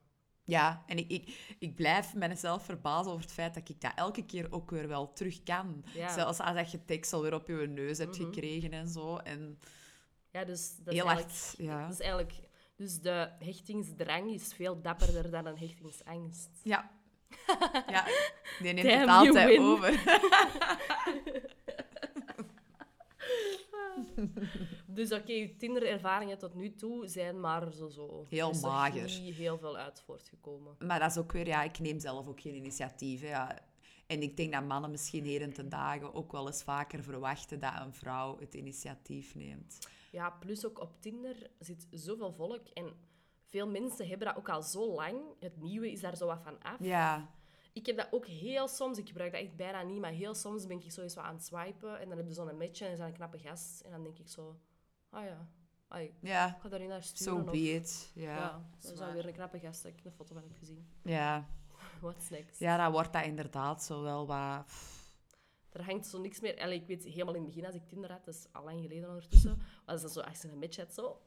[0.47, 4.25] Ja, en ik, ik, ik blijf mezelf verbazen over het feit dat ik dat elke
[4.25, 5.83] keer ook weer wel terug kan.
[5.93, 6.13] Ja.
[6.13, 8.25] Zelfs als dat je tekst alweer op je neus hebt Mhm.
[8.25, 9.17] gekregen en zo.
[9.17, 9.59] En
[10.31, 11.37] Ja, dus dat is heel eigenlijk...
[11.39, 11.81] hard, ja.
[11.81, 12.33] Dat is eigenlijk...
[12.75, 16.49] Dus de hechtingsdrang is veel dapperder dan een hechtingsangst.
[16.63, 16.91] Ja.
[17.87, 18.05] ja,
[18.61, 19.91] die neemt Damn, het altijd over.
[24.87, 28.25] Dus oké, je Tinder-ervaringen tot nu toe zijn maar zo zo.
[28.29, 29.19] Heel Er is er mager.
[29.21, 30.75] niet heel veel uit voortgekomen.
[30.79, 33.21] Maar dat is ook weer, ja, ik neem zelf ook geen initiatief.
[33.21, 33.59] hè, Ja.
[34.07, 37.73] En ik denk dat mannen misschien heden ten dagen ook wel eens vaker verwachten dat
[37.79, 39.77] een vrouw het initiatief neemt.
[40.11, 42.93] Ja, plus ook op Tinder zit zoveel volk en
[43.45, 45.17] veel mensen hebben dat ook al zo lang.
[45.39, 46.77] Het nieuwe is daar zo wat van af.
[46.79, 47.29] Ja,
[47.75, 50.65] ik heb dat ook heel soms, ik gebruik dat echt bijna niet, maar heel soms
[50.67, 52.91] ben ik zo eens wat aan het swipen en dan heb je zo'n match en
[52.91, 53.81] is een knappe gast.
[53.81, 54.59] En dan denk ik zo,
[55.09, 55.47] ah ja,
[55.87, 57.33] ai, ik Ja, ga daar niet naar sturen.
[57.33, 58.11] so of- be it.
[58.15, 58.69] Ja, Ja, ja.
[58.81, 60.87] dat is dan weer een knappe gast dat ik een foto van heb gezien.
[61.03, 61.45] Ja.
[62.01, 62.59] What's next?
[62.59, 64.71] dan wordt dat inderdaad zo wel wat...
[65.71, 66.59] Er hangt zo niks meer.
[66.61, 68.81] Allee, ik weet helemaal in het begin, als ik Tinder had, dat is al lang
[68.81, 71.21] geleden ondertussen, was dat zo, als je een match had, zo...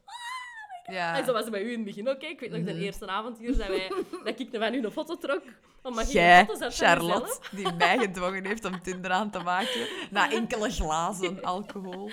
[0.90, 1.18] Ja.
[1.18, 2.22] En zo was het bij u in het begin ook.
[2.22, 2.82] Ik weet nog, de Mhm.
[2.82, 3.88] eerste avond hier, dat, wij,
[4.24, 5.42] dat ik van u een foto trok.
[5.82, 9.88] Je Jij, Charlotte, die mij gedwongen heeft om Tinder aan te maken.
[10.10, 12.10] Na enkele glazen alcohol.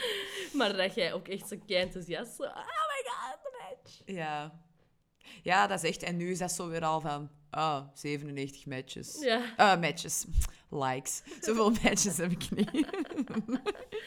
[0.54, 2.44] Maar dat jij ook echt zo enthousiast zo...
[2.44, 4.02] Oh my god, een match.
[4.06, 4.60] Ja.
[5.44, 6.04] Ja, dat is echt...
[6.04, 7.30] En nu is dat zo weer al van...
[7.50, 9.18] Ah, 97 matches.
[9.20, 10.26] Ja, Ah, matches.
[10.70, 11.22] Likes.
[11.42, 12.88] Zoveel matches heb ik niet.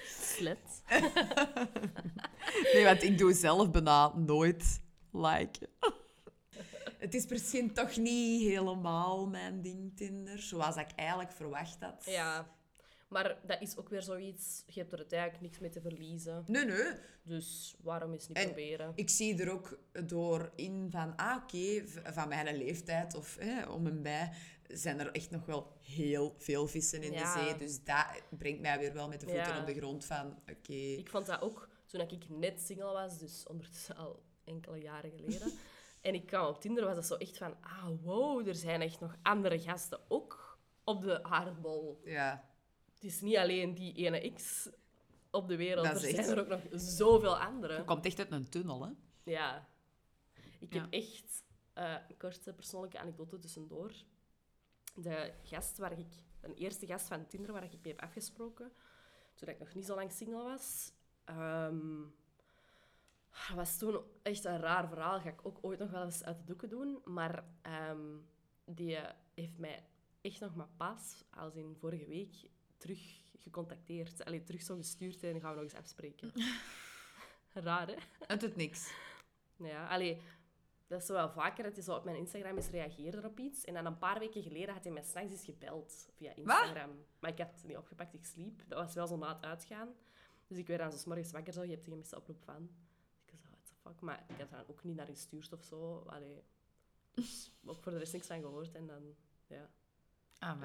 [0.07, 0.83] slet.
[2.73, 4.81] Nee, want ik doe zelf bijna nooit
[5.13, 5.69] liken.
[6.99, 10.39] Het is misschien toch niet helemaal mijn ding, Tinder.
[10.39, 12.05] Zoals ik eigenlijk verwacht had.
[12.05, 12.57] Ja.
[13.09, 14.63] Maar dat is ook weer zoiets...
[14.67, 16.45] Je hebt er uiteindelijk niks mee te verliezen.
[16.47, 16.93] Nee, nee.
[17.23, 18.93] Dus waarom eens niet En- proberen?
[18.95, 23.87] Ik zie er ook door in van, ah oké, van mijn leeftijd of eh, om
[23.87, 24.33] en bij
[24.69, 27.35] zijn er echt nog wel heel veel vissen in Ja.
[27.35, 27.57] de zee.
[27.57, 28.07] Dus dat
[28.39, 29.61] brengt mij weer wel met de voeten Ja.
[29.61, 30.73] op de grond van, oké.
[30.73, 35.53] Ik vond dat ook toen ik net single was, dus ondertussen al enkele jaren geleden.
[36.09, 39.01] en ik kwam op Tinder, was dat zo echt van, ah wow, er zijn echt
[39.01, 42.01] nog andere gasten ook op de aardbol.
[42.05, 42.45] Ja,
[42.95, 44.69] Het is niet alleen die ene X
[45.31, 47.75] op de wereld, Dat er echt- zijn er ook nog zoveel andere.
[47.77, 48.91] je komt echt uit een tunnel, hè?
[49.23, 49.69] Ja.
[50.61, 50.81] Ik Ja.
[50.81, 53.93] heb echt eh, een korte persoonlijke anekdote tussendoor.
[54.95, 58.73] De gast waar ik, een eerste gast van Tinder waar ik mee heb afgesproken,
[59.35, 60.93] toen ik nog niet zo lang single was,
[63.33, 65.21] ehm, was toen echt een raar verhaal.
[65.21, 67.01] Ga ik ook ooit nog wel eens uit de doeken doen.
[67.05, 68.17] Maar ehm,
[68.65, 69.85] die eh, heeft mij
[70.21, 72.35] echt nog maar pas, als in vorige week,
[72.77, 74.25] terug gecontacteerd.
[74.25, 76.33] Allee, terug zo gestuurd en dan gaan we nog eens afspreken.
[77.53, 77.95] Raar, hè?
[78.27, 78.93] Het doet niks.
[79.57, 80.21] Ja, allee,
[80.87, 83.65] dat is zo wel vaker dat hij zo op mijn Instagram eens reageerde op iets.
[83.65, 87.05] En dan een paar weken geleden had hij mij s'nachts eens gebeld via Instagram.
[87.19, 88.63] Maar ik had het niet opgepakt, ik sliep.
[88.67, 89.89] Dat was wel zo na het uitgaan.
[90.47, 92.71] Dus ik werd dan zo morgens wakker, zo, je hebt een gemiste oproep van.
[93.25, 94.01] Dus ik zei, what the fuck.
[94.01, 96.05] Maar ik had dan ook niet naar gestuurd of zo.
[96.07, 96.43] Allee,
[97.15, 98.75] dus ook voor de rest niks van gehoord.
[98.75, 99.15] En dan,
[99.47, 99.71] ja,
[100.39, 100.61] Ah,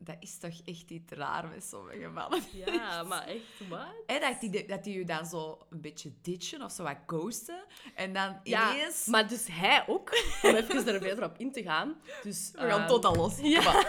[0.00, 2.42] dat is toch echt iets raar met sommige mannen.
[2.52, 3.94] Ja, maar echt, wat?
[4.06, 7.64] En dat die, dat die je dan zo een beetje ditchen of zo wat ghosten.
[7.94, 9.06] En dan Ja, ineens...
[9.06, 10.10] maar dus hij ook,
[10.42, 12.00] om even er verder op in te gaan.
[12.22, 13.38] Dus, We gaan ehm, totaal los.
[13.58, 13.84] Ja.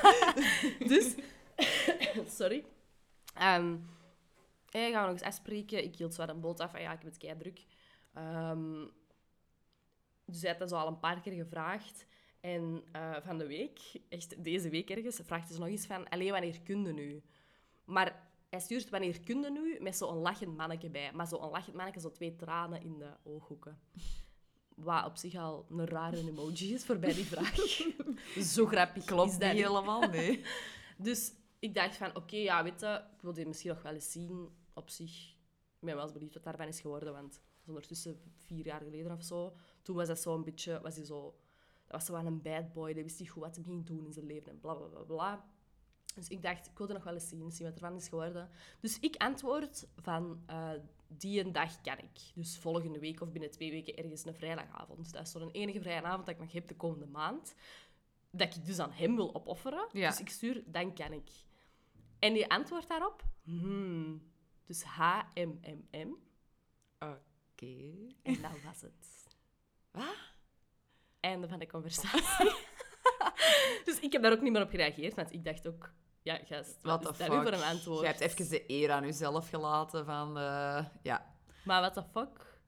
[0.79, 1.15] Dus,
[2.37, 2.65] sorry.
[3.33, 3.75] Ehm
[4.71, 5.83] hey, gaan we nog eens afspreken.
[5.83, 6.71] Ik hield zo een boot af.
[6.71, 7.65] van, Ja, ik heb het kei druk.
[8.13, 8.85] Ehm,
[10.25, 12.05] dus hij had dat zo al een paar keer gevraagd.
[12.39, 16.09] En eh, van de week, echt deze week ergens, vraagt hij ze nog eens van...
[16.09, 17.21] Allee, wanneer kun je nu?
[17.85, 21.11] Maar hij stuurt wanneer kun je nu met zo'n lachend manneke bij.
[21.13, 23.79] Maar zo'n lachend manneke, zo twee tranen in de ooghoeken.
[24.75, 27.55] Wat op zich al een rare emoji is voor bij die vraag.
[28.55, 29.63] zo grappig Klopt is niet dat niet.
[29.65, 30.43] helemaal, nee.
[30.97, 34.11] Dus ik dacht van, oké, ja, weet je, ik wil die misschien nog wel eens
[34.11, 34.49] zien
[34.79, 35.29] op zich.
[35.79, 38.81] Ik ben wel eens benieuwd wat daarvan is geworden, want dat is ondertussen vier jaar
[38.81, 39.55] geleden of zo.
[39.81, 41.35] Toen was dat zo een beetje, was hij zo,
[41.85, 44.05] dat was zo wel een bad boy, die wist niet goed wat hij ging doen
[44.05, 45.49] in zijn leven en bla bla bla bla.
[46.15, 48.49] Dus ik dacht, ik wilde nog wel eens zien, zien wat ervan is geworden.
[48.79, 50.71] Dus ik antwoord van, eh,
[51.07, 52.19] die een dag kan ik.
[52.35, 55.11] Dus volgende week of binnen twee weken ergens een vrijdagavond.
[55.13, 57.55] Dat is zo'n enige vrije avond dat ik nog heb de komende maand.
[58.31, 59.87] Dat ik dus aan hem wil opofferen.
[59.91, 60.09] Ja.
[60.09, 61.29] Dus ik stuur, dan kan ik.
[62.19, 64.21] En die antwoordt daarop, hmm.
[64.69, 66.15] Dus H-M-M-M.
[66.99, 67.75] Oké.
[68.23, 69.27] En dat was het.
[69.91, 70.15] Wat?
[71.19, 72.21] Einde van de conversatie.
[73.85, 76.77] dus ik heb daar ook niet meer op gereageerd, want ik dacht ook, ja, gast,
[76.81, 77.99] wat is dat nu voor een antwoord?
[77.99, 80.37] Je hebt even de eer aan jezelf gelaten van...
[80.37, 82.59] eh, ja, Maar what the fuck?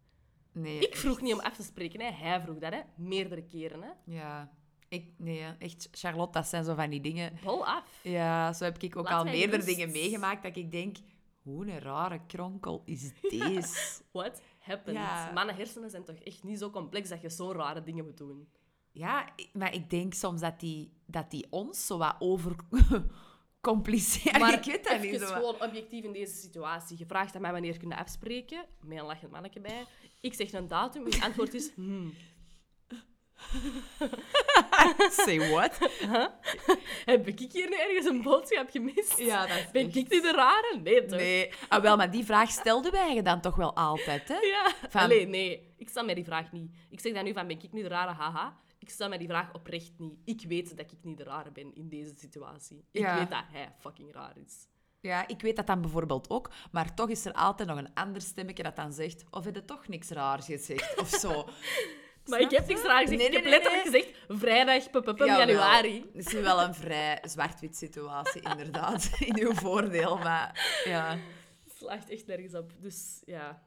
[0.51, 0.79] nee.
[0.79, 2.11] Ik vroeg niet om af te spreken, hè.
[2.11, 2.81] hij vroeg dat, hè.
[2.95, 3.81] meerdere keren.
[3.81, 3.91] Hè.
[4.05, 4.51] Ja.
[4.87, 7.39] Ik, nee, echt, Charlotte, dat zijn zo van die dingen...
[7.43, 7.99] Bol af.
[8.03, 9.67] Ja, zo heb ik ook Laat al meerdere rust.
[9.67, 10.97] dingen meegemaakt dat ik denk...
[11.41, 14.01] Hoe een rare kronkel is deze?
[14.11, 14.97] What happened?
[14.97, 15.31] Ja.
[15.31, 18.47] Mannen hersenen zijn toch echt niet zo complex dat je zo rare dingen moet doen.
[18.91, 22.55] ja, maar ik denk soms dat die, dat die ons zo wat over...
[23.61, 24.53] compliceren.
[24.53, 25.25] ik weet dat niet zo.
[25.25, 26.97] gewoon objectief in deze situatie.
[26.97, 29.85] Je vraagt aan mij wanneer kunnen afspreken, met een lachend manneke bij.
[30.21, 31.71] Ik zeg een datum, het antwoord is...
[31.75, 32.13] Hmm.
[35.25, 35.77] Say what?
[37.11, 39.17] Heb ik hier nu ergens een boodschap gemist?
[39.17, 40.79] Ja, dat is Ben ik die de rare?
[40.83, 41.19] Nee, toch?
[41.19, 41.53] Nee.
[41.69, 44.37] Ah, wel, maar die vraag stelden wij je dan toch wel altijd, hè?
[44.39, 44.71] Ja.
[44.89, 45.73] Van- Allee, nee.
[45.77, 46.71] Ik stel mij die vraag niet.
[46.89, 48.11] Ik zeg dan nu van, ben ik nu de rare?
[48.11, 48.59] Haha.
[48.79, 50.13] ik stel mij die vraag oprecht niet.
[50.25, 52.85] Ik weet dat ik niet de rare ben in deze situatie.
[52.91, 53.17] Ik Ja.
[53.17, 54.67] weet dat hij fucking raar is.
[54.99, 58.21] Ja, ik weet dat dan bijvoorbeeld ook, maar toch is er altijd nog een ander
[58.21, 61.31] stemmetje dat dan zegt, of heb je toch niks raars gezegd, of zo.
[62.25, 63.17] Maar ik heb niks raar gezegd.
[63.17, 64.83] Nee, ik heb nee, letterlijk gezegd vrijdag,
[65.25, 66.09] januari.
[66.13, 71.17] Het is nu wel een vrij zwart-wit situatie, inderdaad, in uw voordeel, maar ja,
[71.63, 72.71] Het slaagt echt nergens op.
[72.79, 73.63] Dus ja,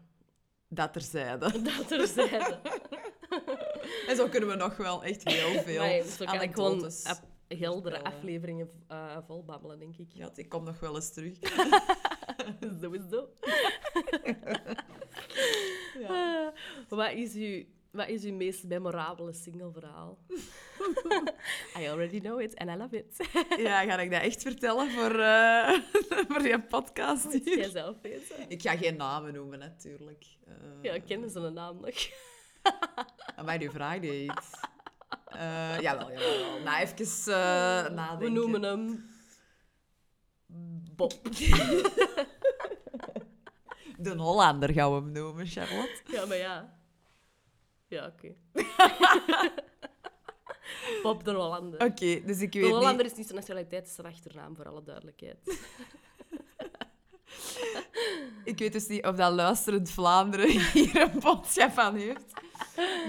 [0.68, 1.62] dat terzijde.
[1.76, 2.60] dat terzijde.
[4.08, 7.04] En zo kunnen we nog wel echt heel veel Maar zo kan ik gewoon anekdotes
[7.04, 7.24] ap-
[7.58, 10.06] heldere afleveringen uh, volbabbelen, denk ik.
[10.12, 11.36] Ja, ik kom nog wel eens terug.
[12.80, 13.28] Sowieso.
[16.08, 16.48] Ah,
[16.88, 17.64] wat, is uw,
[17.94, 20.18] wat is uw meest memorabele single-verhaal?
[21.78, 23.28] I already know it and I love it.
[23.66, 25.70] Ja, ga ik dat echt vertellen voor, eh
[26.28, 27.58] voor je podcast Moet hier?
[27.58, 28.48] jij zelf weten.
[28.48, 30.24] Ik ga geen namen noemen, natuurlijk.
[30.46, 31.94] Eh Ja, kennen ze een naam nog?
[33.44, 34.50] Maar nu vraag je iets.
[35.26, 36.60] Eh jawel, jawel.
[36.64, 38.18] Nou, even eh, nadenken.
[38.18, 39.12] We noemen hem...
[40.96, 41.12] Bob.
[43.98, 46.02] De Hollander gaan we hem noemen, Charlotte.
[46.06, 46.82] Ja, maar ja.
[47.94, 48.34] Ja, oké.
[51.02, 51.84] Bob de Hollander.
[51.84, 53.12] Oké, dus ik De weet Hollander niet...
[53.12, 55.38] is niet zijn nationaliteit, het is zijn achternaam, voor alle duidelijkheid.
[58.44, 62.32] Ik weet dus niet of dat luisterend Vlaanderen hier een boodschap van heeft.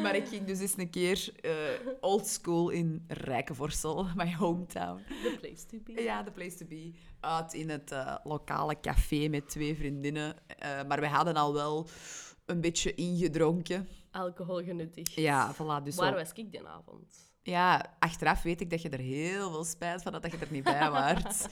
[0.02, 1.54] Maar ik ging dus eens een keer eh
[2.00, 5.04] old school in Rijkenvorsel, my hometown.
[5.24, 6.02] The place to be.
[6.02, 6.92] Ja, the place to be.
[7.20, 10.36] Uit in het eh, lokale café met twee vriendinnen.
[10.48, 11.88] Eh, maar we hadden al wel
[12.46, 13.88] een beetje ingedronken.
[14.16, 15.14] Alcohol genuttigd.
[15.14, 15.84] Ja, voilà.
[15.84, 17.34] Dus Waar zo- was ik die avond?
[17.42, 20.52] Ja, achteraf weet ik dat je er heel veel spijt van had dat je er
[20.52, 21.48] niet bij waart.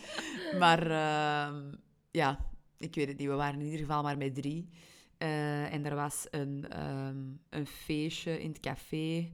[0.59, 1.73] maar ehm,
[2.11, 2.39] ja,
[2.77, 3.27] ik weet het niet.
[3.27, 4.69] We waren in ieder geval maar met drie.
[5.17, 9.31] Eh, en er was een, ehm, een feestje in het café.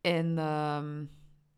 [0.00, 1.04] En ehm,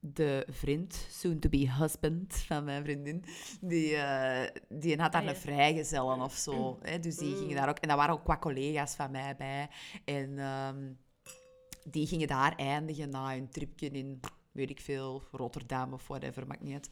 [0.05, 3.25] de vriend, soon-to-be husband van mijn vriendin,
[3.61, 5.35] die, eh, die had daar Ah, ja.
[5.35, 6.79] een vrijgezellen of zo.
[6.83, 6.99] Hè?
[6.99, 7.37] Dus die Mm.
[7.37, 7.79] gingen daar ook...
[7.79, 9.69] En daar waren ook qua collega's van mij bij.
[10.05, 10.39] En...
[10.39, 10.93] ehm,
[11.91, 14.21] die gingen daar eindigen na een tripje in,
[14.53, 16.91] weet ik veel, Rotterdam of whatever, maakt niet uit.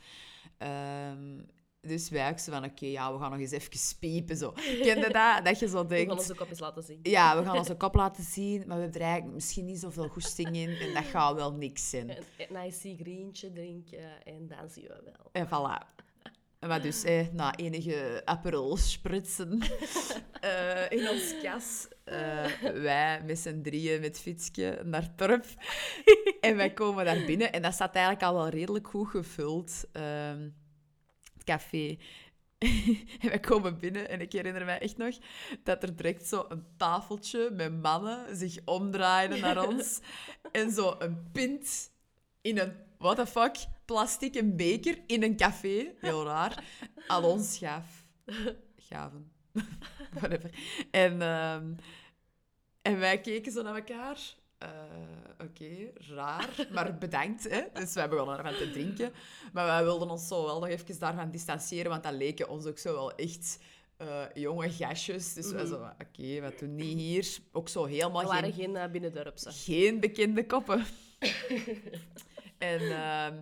[0.59, 1.39] Ehm,
[1.81, 4.53] dus wij ook zo van, oké, ja, we gaan nog eens even piepen, zo.
[4.83, 5.45] Kende dat?
[5.45, 6.13] Dat je zo We gaan denkt...
[6.13, 6.99] onze kopjes laten zien.
[7.03, 10.09] Ja, we gaan onze kop laten zien, maar we hebben er eigenlijk misschien niet zoveel
[10.09, 12.11] goesting in en dat gaat wel niks zijn.
[12.11, 15.31] Een, icy greentje drinken en dan zien we wel.
[15.33, 16.09] En voilà.
[16.67, 19.59] Maar dus, eh, na enige Aperol spritsen
[20.41, 25.45] eh, in ons kas, eh, wij met z'n drieën met fietsje naar het dorp.
[26.41, 30.49] en wij komen daar binnen en dat staat eigenlijk al wel redelijk goed gevuld, ehm,
[31.51, 31.99] café.
[33.21, 35.19] en wij komen binnen en ik herinner mij echt nog
[35.63, 40.01] dat er direct zo een tafeltje met mannen zich omdraaiden naar ons.
[40.53, 41.91] en zo een pint
[42.41, 46.65] in een, what the fuck, plastieke beker in een café, heel raar,
[47.07, 48.07] aan ons gaf.
[48.77, 49.33] Gaven.
[50.21, 50.51] Whatever.
[50.91, 51.73] En, ehm,
[52.83, 54.35] en wij keken zo naar elkaar.
[54.61, 54.69] Eh,
[55.45, 57.51] Oké, raar, maar bedankt.
[57.51, 57.61] Hè?
[57.73, 59.13] Dus wij begonnen ervan te drinken.
[59.53, 62.79] Maar wij wilden ons zo wel nog even daarvan distancieren, want dat leken ons ook
[62.79, 63.59] zo wel echt
[63.97, 65.35] eh, jonge gastjes.
[65.35, 67.39] Dus wij zo, oké, wat doen die hier?
[67.53, 69.51] Ook zo helemaal We waren geen geen uh, binnendorpse.
[69.53, 70.85] geen bekende koppen.
[72.59, 73.37] en ehm,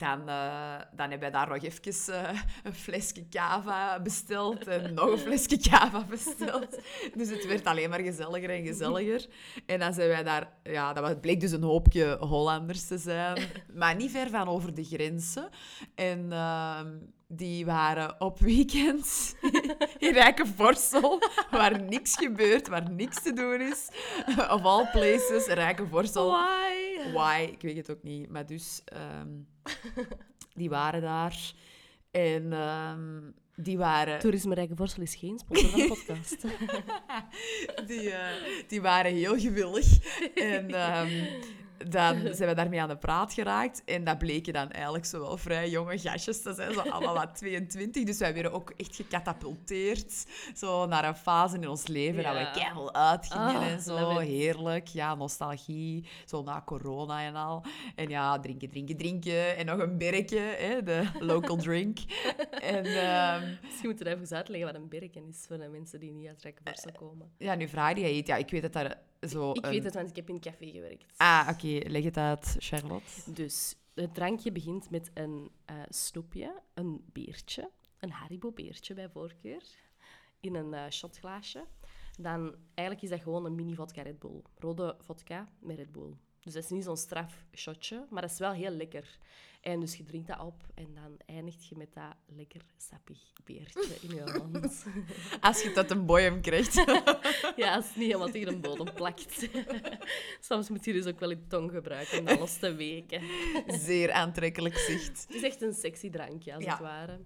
[0.00, 5.10] dan, eh, dan hebben wij daar nog even eh, een flesje cava besteld en nog
[5.10, 6.78] een flesje cava besteld.
[7.14, 9.26] Dus het werd alleen maar gezelliger en gezelliger.
[9.66, 10.52] En dan zijn wij daar...
[10.62, 13.38] Ja, dat bleek dus een hoopje Hollanders te zijn.
[13.74, 15.48] Maar niet ver van over de grenzen.
[15.94, 16.88] En ehm,
[17.28, 19.36] die waren op weekend
[19.98, 23.88] in Rijkenvorsel, waar niks gebeurt, waar niks te doen is.
[24.26, 25.46] Of all places.
[25.46, 27.12] Why?
[27.12, 27.48] Why?
[27.52, 28.30] Ik weet het ook niet.
[28.30, 29.28] Maar dus, ehm,
[30.54, 31.52] die waren daar.
[32.10, 33.20] En ehm,
[33.56, 34.18] die waren...
[34.18, 36.46] Toerisme Rijkenvorsel is geen sponsor van de podcast.
[37.86, 39.86] Die, eh, die waren heel gewillig.
[40.34, 41.26] En ehm,
[41.88, 43.82] dan zijn we daarmee aan de praat geraakt.
[43.84, 46.72] En dat bleken dan eigenlijk zo wel vrij jonge gastjes te zijn.
[46.72, 48.04] Zo allemaal wat 22.
[48.04, 50.26] Dus wij werden ook echt gecatapulteerd.
[50.54, 54.18] Zo naar een fase in ons leven dat we keihard uitgingen Ah, en zo.
[54.18, 54.86] Heerlijk.
[54.86, 56.08] Ja, nostalgie.
[56.26, 57.64] Zo na corona en al.
[57.94, 59.56] En ja, drinken, drinken, drinken.
[59.56, 61.98] En nog een berkje, hè, de local drink.
[62.60, 62.84] En...
[62.84, 66.28] ehm, Misschien moeten we even uitleggen wat een berken is voor de mensen die niet
[66.28, 67.30] uit Rijkenvorsel komen.
[67.38, 68.26] ja, nu vraag je het.
[68.26, 68.98] Ja, ik weet dat daar
[69.28, 69.50] zo...
[69.50, 71.14] Ik een- weet het, want ik heb in een café gewerkt.
[71.16, 71.88] Ah, oké.
[71.88, 73.32] Leg het uit, Charlotte.
[73.32, 79.62] Dus het drankje begint met een eh, snoepje, een beertje, een Haribo-beertje bij voorkeur,
[80.40, 81.64] in een eh, shotglaasje.
[82.18, 84.42] Dan, eigenlijk is dat gewoon een mini vodka Red Bull.
[84.58, 86.12] Rode vodka met Red Bull.
[86.44, 89.18] Dus dat is niet zo'n straf shotje, maar dat is wel heel lekker.
[89.60, 93.96] En dus je drinkt dat op en dan eindigt je met dat lekker sappig beertje
[94.00, 94.84] in je hand.
[95.40, 96.74] Als je dat een boyum krijgt.
[97.56, 99.48] ja, als het niet helemaal tegen de bodem plakt.
[100.48, 103.22] Soms moet je dus ook wel je tong gebruiken om alles te weken.
[103.66, 105.24] Zeer aantrekkelijk zicht.
[105.26, 106.70] Het is echt een sexy drankje, als Ja.
[106.70, 107.20] het ware.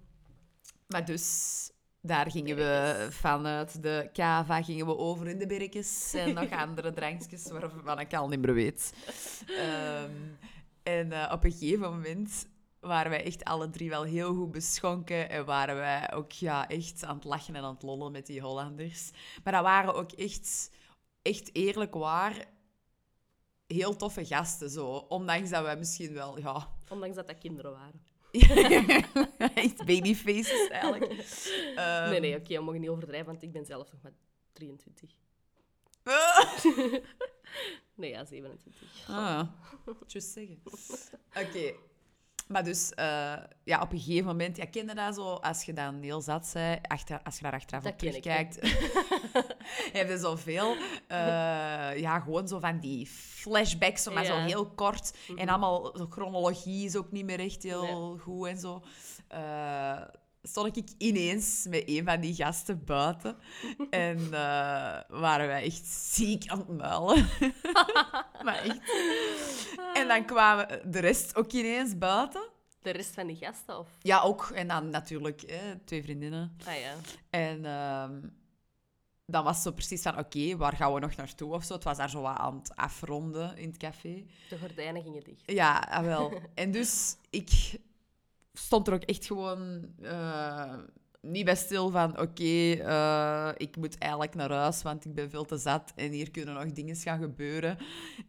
[0.87, 1.69] Maar dus,
[2.07, 6.93] daar gingen we vanuit de cava gingen we over in de berkjes en nog andere
[6.93, 8.93] drankjes waarvan ik al niet meer weet.
[9.47, 10.11] Ehm,
[10.83, 12.47] en eh, op een gegeven moment
[12.79, 17.03] waren wij echt alle drie wel heel goed beschonken en waren wij ook ja, echt
[17.03, 19.11] aan het lachen en aan het lollen met die Hollanders.
[19.43, 20.71] Maar dat waren ook echt,
[21.21, 22.45] echt eerlijk waar
[23.67, 24.87] heel toffe gasten, zo.
[24.87, 28.14] Ondanks dat wij misschien wel, ja, Ondanks dat dat kinderen waren.
[29.65, 31.11] echt babyfaces eigenlijk.
[31.75, 34.13] Ehm, nee, nee, oké, we mogen niet overdrijven, want ik ben zelf nog maar
[34.53, 35.09] 23.
[37.95, 39.09] Nee, ja, 27.
[39.09, 39.47] Ah,
[40.07, 40.61] just zeggen.
[41.35, 41.73] Oké.
[42.47, 43.33] Maar dus, eh,
[43.63, 44.57] ja, op een gegeven moment...
[44.57, 45.33] Ja, ken je dat zo?
[45.33, 48.55] Als je dan heel zat zei, achter, als je daar achteraf Dat op terugkijkt...
[49.97, 50.75] heb je zoveel...
[51.07, 51.17] eh
[51.97, 54.39] ja, gewoon zo van die flashbacks, zo, maar zo Ja.
[54.39, 54.47] Mhm.
[54.47, 55.17] heel kort.
[55.35, 55.91] En allemaal...
[55.91, 58.83] De chronologie is ook niet meer echt heel goed en zo.
[59.27, 60.01] Eh,
[60.47, 63.37] stond ik ineens met een van die gasten buiten.
[63.89, 67.29] En eh, waren wij echt ziek aan het muilen.
[68.45, 68.79] maar echt.
[69.93, 72.49] En dan kwamen de rest ook ineens buiten.
[72.81, 73.89] De rest van die gasten, of?
[74.01, 74.49] Ja, ook.
[74.53, 76.57] En dan natuurlijk hè, twee vriendinnen.
[76.65, 76.93] Ah ja.
[77.29, 78.19] En ehm,
[79.25, 81.73] dan was het zo precies van, oké, waar gaan we nog naartoe of zo?
[81.73, 84.25] Het was daar zo wat aan het afronden in het café.
[84.49, 85.41] De gordijnen gingen dicht.
[85.45, 86.33] Ja, ah, wel.
[86.53, 87.79] En dus ik
[88.57, 90.73] stond er ook echt gewoon eh,
[91.25, 92.19] niet bij stil van...
[92.19, 96.31] Oké, eh, ik moet eigenlijk naar huis, want ik ben veel te zat en hier
[96.31, 97.77] kunnen nog dingen gaan gebeuren.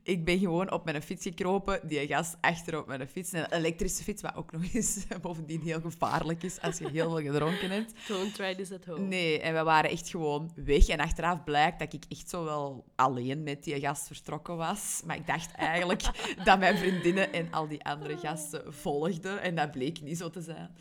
[0.02, 3.32] Ik ben gewoon op mijn fiets gekropen, die gast achter op mijn fiets.
[3.32, 7.32] Een elektrische fiets, wat ook nog eens bovendien heel gevaarlijk is als je heel veel
[7.32, 7.92] gedronken hebt.
[8.08, 9.00] Don't try this at home.
[9.00, 10.88] Nee, en we waren echt gewoon weg.
[10.88, 15.02] En achteraf blijkt dat ik echt zo wel alleen met die gast vertrokken was.
[15.06, 16.02] Maar ik dacht eigenlijk
[16.44, 19.42] dat mijn vriendinnen en al die andere gasten volgden.
[19.42, 20.70] En dat bleek niet zo te zijn.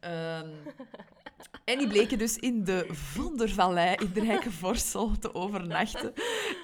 [0.00, 0.48] Ehm,
[1.64, 6.12] en die bleken dus in de Vondervallei in de Rijke Vorsel te overnachten.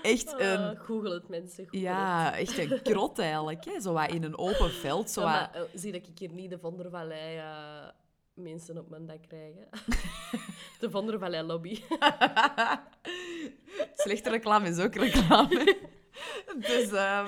[0.03, 0.59] Echt een...
[0.59, 1.65] Ah, Google het, mensen.
[1.65, 3.65] Google Ja, echt een krot eigenlijk.
[3.65, 3.81] Hè?
[3.81, 5.11] Zo wat in een open veld.
[5.11, 7.89] Zo Ja, maar, eh, zie dat ik hier niet de Vondervallei eh
[8.35, 9.69] mensen op mijn dak krijgen.
[10.81, 11.81] de Vondervallei lobby.
[13.95, 15.77] Slechte reclame is ook reclame.
[16.57, 17.27] Dus ehm,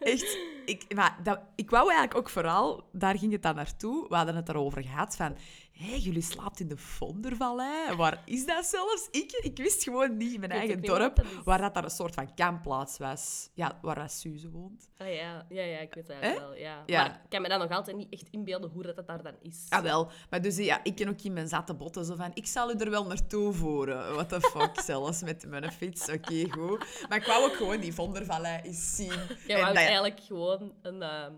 [0.00, 4.16] echt, ik, maar dat, ik wou eigenlijk ook vooral, daar ging het dan naartoe, we
[4.16, 5.36] hadden het erover gehad van,
[5.78, 7.96] hé, jullie slaapt in de Vondervallei.
[7.96, 9.08] Waar is dat zelfs?
[9.10, 11.90] Ik, ik wist gewoon niet in mijn weet eigen dorp, dat waar dat daar een
[11.90, 13.50] soort van kampplaats was.
[13.54, 14.88] Ja, waar dat Suze woont.
[14.96, 16.56] Ah ja, ja, ja, ik weet het eigenlijk wel.
[16.58, 16.82] Ja.
[16.86, 17.00] Ja.
[17.02, 19.34] Maar ik kan me dan nog altijd niet echt inbeelden hoe dat, dat daar dan
[19.42, 19.66] is.
[19.68, 20.10] Ah, wel.
[20.30, 22.74] Maar dus ja, ik ken ook in mijn zatte botten zo van, ik zal u
[22.76, 24.12] er wel naartoe voeren.
[24.14, 26.08] What the fuck, zelfs met mijn fiets.
[26.12, 27.06] Oké, goed.
[27.08, 29.10] Maar ik wou ook gewoon die Vondervallei eens zien.
[29.12, 31.32] En wou dat- eigenlijk gewoon een, ehm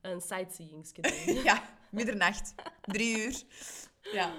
[0.00, 1.34] een sightseeingske doen.
[1.50, 2.54] Ja, middernacht.
[2.82, 3.42] Drie uur.
[4.12, 4.32] Ja.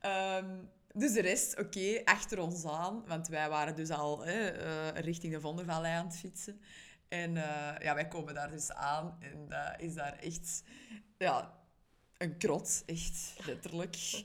[0.00, 0.56] Ehm,
[0.92, 3.04] dus de rest, oké, achter ons aan.
[3.06, 6.60] Want wij waren dus al hè, eh, richting de Vondervallei aan het fietsen.
[7.08, 9.18] En eh, ja, wij komen daar dus aan.
[9.20, 10.62] En dat is daar echt...
[11.18, 11.52] Ja,
[12.18, 12.82] een krot.
[12.86, 14.24] Echt, letterlijk.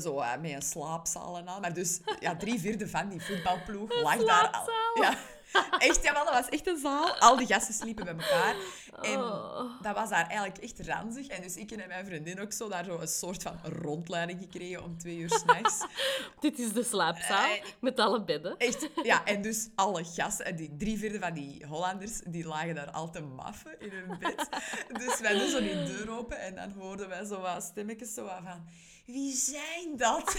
[0.00, 1.60] Zo eh, met een slaapzaal en al.
[1.60, 4.68] Maar dus, ja, drie vierde van die voetbalploeg lag daar al.
[5.02, 5.18] Ja.
[5.78, 7.18] Echt, jawel, dat was echt een zaal.
[7.18, 8.54] Al die gasten sliepen bij elkaar.
[9.02, 9.82] En Oh.
[9.82, 11.26] dat was daar eigenlijk echt ranzig.
[11.26, 14.84] En dus ik en mijn vriendin ook zo daar zo een soort van rondleiding gekregen
[14.84, 15.84] om twee uur s'nachts.
[16.40, 18.56] Dit is de slaapzaal Eh, met alle bedden.
[18.58, 19.24] Echt, ja.
[19.24, 23.10] En dus alle gasten, en die drie vierde van die Hollanders, die lagen daar al
[23.10, 24.48] te maffen in hun bed.
[24.92, 28.24] Dus wij doen zo die deur open en dan hoorden wij zo wat stemmetjes zo
[28.24, 28.64] wat van...
[29.04, 30.36] Wie zijn dat?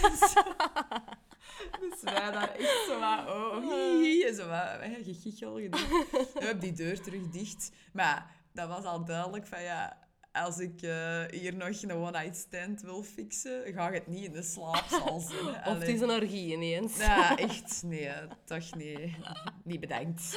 [1.80, 3.26] Dus wij daar echt zo wat...
[3.26, 5.88] Oh, hi, hi, en zo wat hè, gegichel gedaan.
[6.10, 7.70] We hebben die deur terug dicht.
[7.92, 10.04] Maar dat was al duidelijk van ja...
[10.32, 14.32] Als ik eh, hier nog een one-night stand wil fixen, ga ik het niet in
[14.32, 15.48] de slaapzaal zien.
[15.70, 16.96] Of het is een orgie ineens.
[16.96, 17.82] Ja, echt.
[17.82, 18.12] Nee,
[18.44, 19.16] toch nee.
[19.64, 20.22] Niet bedankt.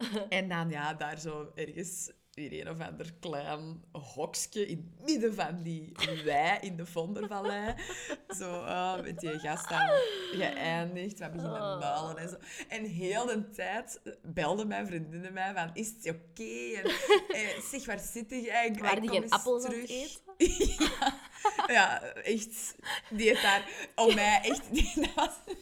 [0.00, 2.10] Eh, en dan ja, daar zo ergens
[2.40, 5.92] weer een of ander klein hokje in het midden van die
[6.24, 7.74] wei in de Vondervallei.
[8.38, 9.88] Zo eh, met die gast dan
[10.32, 11.18] geëindigd.
[11.18, 12.36] We beginnen muilen en zo.
[12.68, 16.80] En heel de tijd belden mijn vriendinnen mij van, is het oké?
[16.82, 16.90] En,
[17.28, 18.66] eh, zeg, waar zit jij?
[18.66, 19.90] En, Waren die geen appels aan terug.
[19.90, 20.20] eten?
[20.96, 21.18] ja,
[21.66, 22.74] ja, echt.
[23.10, 24.62] Die heeft daar om mij echt...
[24.74, 25.56] Die, dat was,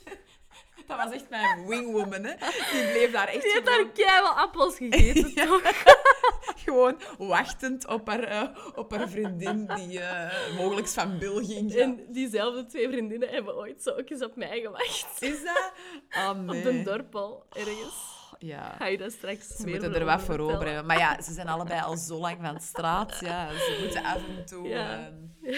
[0.89, 2.35] Dat was echt mijn wingwoman, hè.
[2.73, 5.63] Die bleef daar echt Die heeft gewoon, daar keihard appels gegeten, toch?
[6.65, 11.75] gewoon wachtend op haar, eh, op haar vriendin die eh, mogelijk van Bill ging.
[11.75, 15.17] En diezelfde twee vriendinnen hebben ooit zo ook eens op mij gewacht.
[15.19, 15.73] Is dat?
[16.19, 16.59] Oh, nee.
[16.59, 18.17] Op de dorpel, ergens.
[18.39, 18.75] Ja.
[18.79, 20.87] Ga je dat straks Ze moeten er wat voor over hebben.
[20.87, 23.19] Maar ja, ze zijn allebei al zo lang van straat.
[23.21, 24.69] Ja, ze moeten af en toe...
[24.69, 24.99] Ja.
[24.99, 25.55] ehm,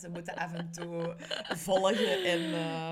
[0.00, 1.14] ze moeten af en toe
[1.56, 2.40] volgen en...
[2.54, 2.90] eh,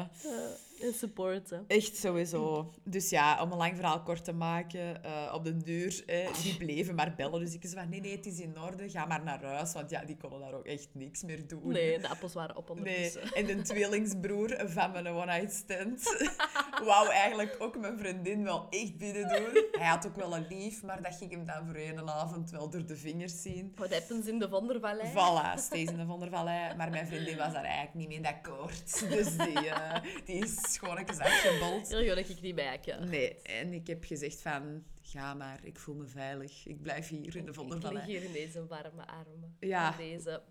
[0.80, 1.64] En supporten.
[1.68, 2.72] Echt sowieso.
[2.84, 6.56] Dus ja, om een lang verhaal kort te maken, eh, op de deur, eh, die
[6.56, 7.40] bleven maar bellen.
[7.40, 9.72] Dus ik zei van, nee, nee, het is in orde, ga maar naar huis.
[9.72, 11.68] Want ja, die konden daar ook echt niks meer doen.
[11.72, 13.32] Nee, de appels waren op Nee, ondertussen.
[13.32, 16.02] en de tweelingsbroer van mijn one-night stand
[16.84, 19.64] wou eigenlijk ook mijn vriendin wel echt binnen doen.
[19.72, 22.70] Hij had ook wel een lief, maar dat ging hem dan voor een avond wel
[22.70, 23.72] door de vingers zien.
[23.76, 25.08] Wat happens in de Vondervallei?
[25.12, 26.74] Voilà, steeds in de Van der Vallei.
[26.76, 29.00] Maar mijn vriendin was daar eigenlijk niet mee akkoord.
[29.16, 31.88] Dus die, eh, die is gewoon even afgebold.
[31.88, 32.80] Heel goed dat ik niet bij.
[33.00, 36.66] Nee, en ik heb gezegd van, ga maar, ik voel me veilig.
[36.66, 39.56] Ik blijf hier in de der Ik lig hier in deze warme armen.
[39.60, 39.90] Ja.
[39.90, 40.42] In deze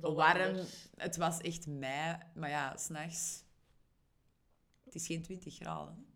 [0.00, 0.56] de Warm,
[0.96, 3.46] het was echt mei, maar ja, s'nachts...
[4.84, 6.06] Het is geen 20 graden.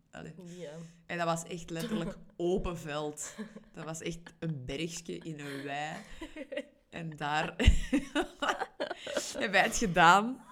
[0.57, 0.71] Ja.
[1.05, 3.35] En dat was echt letterlijk open veld.
[3.73, 5.95] Dat was echt een bergje in een wei.
[6.89, 7.55] En daar
[9.31, 10.45] hebben wij het gedaan.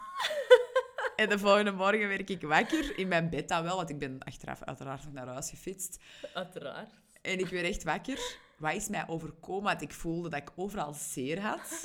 [1.15, 4.19] En de volgende morgen werd ik wakker, in mijn bed dan wel, want ik ben
[4.19, 5.99] achteraf uiteraard nog naar huis gefietst.
[6.33, 6.93] Uiteraard.
[7.21, 8.37] En ik werd echt wakker.
[8.57, 9.63] Wat is mij overkomen?
[9.63, 11.81] Want ik voelde dat ik overal zeer had.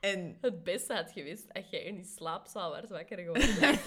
[0.00, 3.78] En Het beste had geweest als jij in die slaapzaal werd wakker geworden.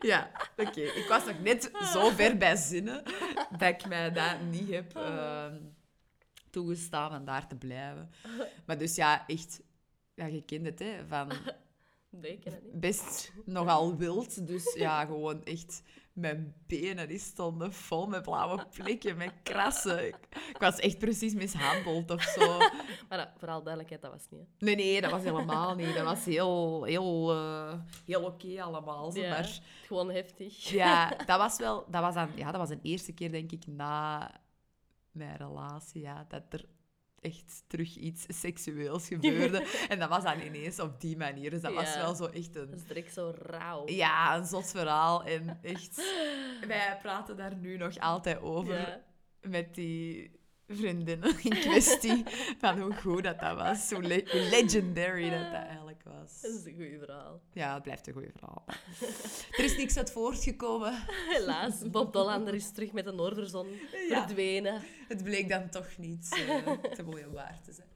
[0.10, 0.80] ja, oké.
[0.80, 3.02] Ik was nog net zo ver bij zinnen
[3.58, 5.56] dat ik mij dat niet heb ehm,
[6.58, 8.10] toegestaan om daar te blijven.
[8.66, 9.60] Maar dus ja, echt...
[10.14, 11.06] Ja, je kent het, hè.
[11.08, 11.28] Van
[12.10, 12.80] Nee, niet.
[12.80, 14.46] best nogal wild.
[14.46, 15.82] Dus ja, gewoon echt...
[16.12, 20.06] Mijn benen die stonden vol met blauwe plekken, met krassen.
[20.06, 20.16] Ik,
[20.48, 22.58] ik was echt precies mishandeld of zo.
[23.08, 24.40] Maar dat, vooral duidelijkheid, dat was niet.
[24.40, 24.64] hè.
[24.66, 25.94] Nee, nee, dat was helemaal niet.
[25.94, 27.74] Dat was heel, heel, eh,
[28.06, 29.16] heel oké allemaal.
[29.16, 30.68] Ja, Maar Gewoon heftig.
[30.68, 31.84] ja, dat was wel...
[31.90, 34.30] Dat was, dan, ja, dat was de eerste keer, denk ik, na
[35.18, 36.64] mijn relatie, ja, dat er
[37.20, 39.58] echt terug iets seksueels gebeurde.
[39.88, 41.50] en dat was dan ineens op die manier.
[41.50, 42.86] Dus dat was wel zo echt Dat is een...
[42.88, 43.88] direct zo rauw.
[43.88, 45.24] Ja, een zot verhaal.
[45.24, 45.96] En echt...
[46.66, 49.00] Wij praten daar nu nog altijd over Ja.
[49.40, 50.30] met die
[50.68, 52.22] vriendinnen in kwestie.
[52.58, 53.90] van hoe goed dat, dat was.
[53.90, 56.40] Hoe, le- hoe legendary dat, dat eigenlijk was.
[56.40, 57.40] Dat is een goed verhaal.
[57.52, 58.64] Ja, het blijft een goed verhaal.
[59.58, 60.92] er is niks uit voortgekomen.
[61.34, 63.68] Helaas, Bob Dollander is terug met de Noorderzon
[64.08, 64.26] Ja.
[64.26, 64.82] verdwenen.
[65.08, 67.88] Het bleek dan toch niet eh, te mooi om waar te zijn.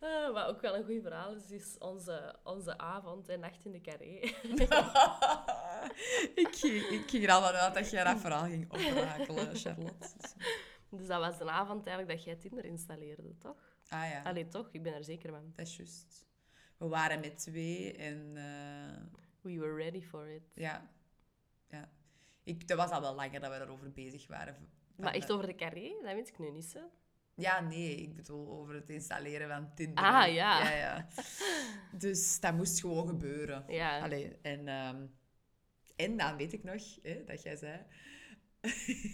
[0.00, 3.72] Ah, wat ook wel een goed verhaal is, is onze, onze avond en nacht in
[3.72, 4.18] de carré.
[6.34, 9.94] ik, ging, ik ging er al van uit dat jij dat verhaal ging oprakelen, Charlotte.
[10.20, 10.34] Dus-
[10.90, 13.56] Dus dat was een avond eigenlijk dat jij Tinder installeerde, toch?
[13.88, 14.68] ah ja, Allee, toch?
[14.72, 15.52] Ik ben er zeker van.
[15.56, 16.25] dat is juist.
[16.78, 19.02] We waren met twee en eh,
[19.40, 20.42] We were ready for it.
[20.54, 20.90] ja,
[21.70, 21.90] ja.
[22.44, 24.56] Ik, dat was al wel langer dat we daarover bezig waren.
[24.96, 25.92] Maar echt de- over de carré?
[26.02, 26.80] Dat weet ik nu niet, hè?
[27.34, 30.04] Ja, nee, ik bedoel over het installeren van Tinder.
[30.04, 30.62] Ah, ja.
[30.62, 31.08] ja, ja.
[31.92, 33.64] Dus dat moest gewoon gebeuren.
[33.68, 34.00] Ja.
[34.00, 35.06] Allee, en, ehm,
[35.96, 37.80] en dan weet ik nog hè, dat jij zei...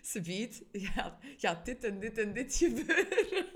[0.00, 3.46] Sabiet, gaat, gaat dit en dit en dit gebeuren.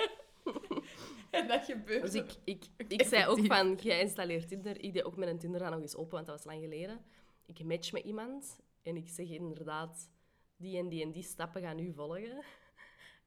[1.40, 2.00] en dat gebeurde.
[2.00, 4.82] Dus ik, ik, ik zei ook van, jij installeert Tinder.
[4.82, 7.04] Ik deed ook met een Tinder dan nog eens open, want dat was lang geleden.
[7.46, 10.10] Ik match met iemand en ik zeg inderdaad,
[10.56, 12.42] die en die en die stappen gaan u volgen.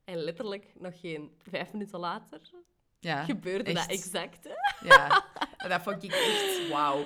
[0.03, 2.51] En letterlijk nog geen vijf minuten later
[2.99, 4.43] ja, gebeurde dat exact.
[4.43, 4.87] hè.
[4.87, 5.25] Ja,
[5.57, 7.05] en dat vond ik echt wauw.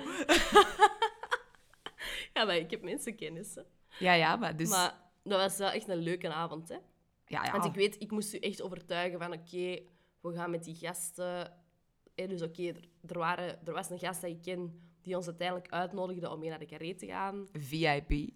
[2.32, 3.54] Ja, maar ik heb mensenkennis.
[3.54, 3.62] hè.
[3.98, 4.68] Ja, ja, maar dus...
[4.68, 6.76] Maar dat was wel echt een leuke avond, hè.
[7.26, 7.52] ja, ja.
[7.52, 9.78] Want ik weet, ik moest u echt overtuigen van oké,
[10.22, 11.52] we gaan met die gasten.
[12.14, 15.26] Hè, dus oké, er, er, waren- er was een gast dat ik ken die ons
[15.26, 17.46] uiteindelijk uitnodigde om mee naar de carré te gaan.
[17.52, 18.10] VIP.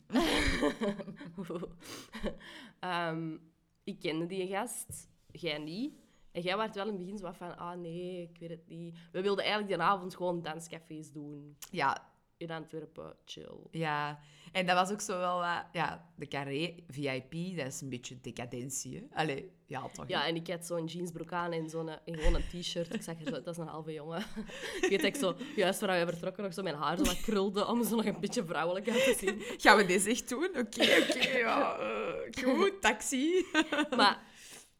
[2.80, 3.36] Ehm,
[3.84, 5.94] ik kende die gast, jij niet.
[6.32, 8.96] En jij was wel in het begin zo van, ah nee, ik weet het niet.
[9.12, 11.56] We wilden eigenlijk die avond gewoon danscafés doen.
[11.70, 13.58] Ja, In Antwerpen, chill.
[13.70, 14.20] Ja,
[14.52, 15.64] en dat was ook zo wel wat...
[15.72, 19.20] Ja, de carré VIP, dat is een beetje decadentie, hè?
[19.20, 20.08] Allee, ja, toch?
[20.08, 22.94] Ja, en ik had zo'n jeansbroek aan en zo'n en gewoon een t-shirt.
[22.94, 24.18] Ik zag er zo, dat is een halve jongen.
[24.80, 27.20] ik weet dat ik zo, juist voordat we vertrokken, nog zo mijn haar zo wat
[27.20, 29.40] krulde om zo nog een beetje vrouwelijk uit te zien.
[29.62, 30.48] Gaan we dit echt doen?
[30.48, 31.78] Oké, oké, ja.
[31.78, 33.46] eh, goed, taxi.
[33.96, 34.22] Maar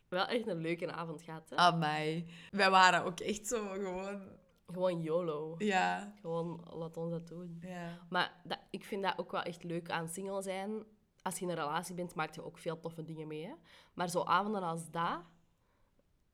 [0.09, 1.57] wel echt een leuke avond gehad, hè?
[1.57, 2.27] Amai.
[2.51, 4.23] Wij waren ook echt zo gewoon
[4.67, 5.55] Gewoon YOLO.
[5.59, 6.13] Ja.
[6.21, 7.59] Gewoon, laat ons dat doen.
[7.61, 8.07] Ja.
[8.09, 10.85] Maar dat, ik vind dat ook wel echt leuk aan single zijn.
[11.23, 13.45] Als je in een relatie bent, maak je ook veel toffe dingen mee.
[13.47, 13.53] Hè?
[13.95, 15.21] Maar zo avonden als dat,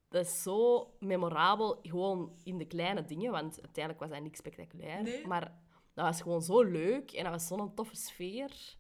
[0.09, 1.79] dat is zo memorabel.
[1.83, 5.03] Gewoon in de kleine dingen, want uiteindelijk was dat niks spectaculair.
[5.03, 5.27] Nee.
[5.27, 5.61] Maar
[5.95, 8.77] dat was gewoon zo leuk en dat was zo'n toffe sfeer.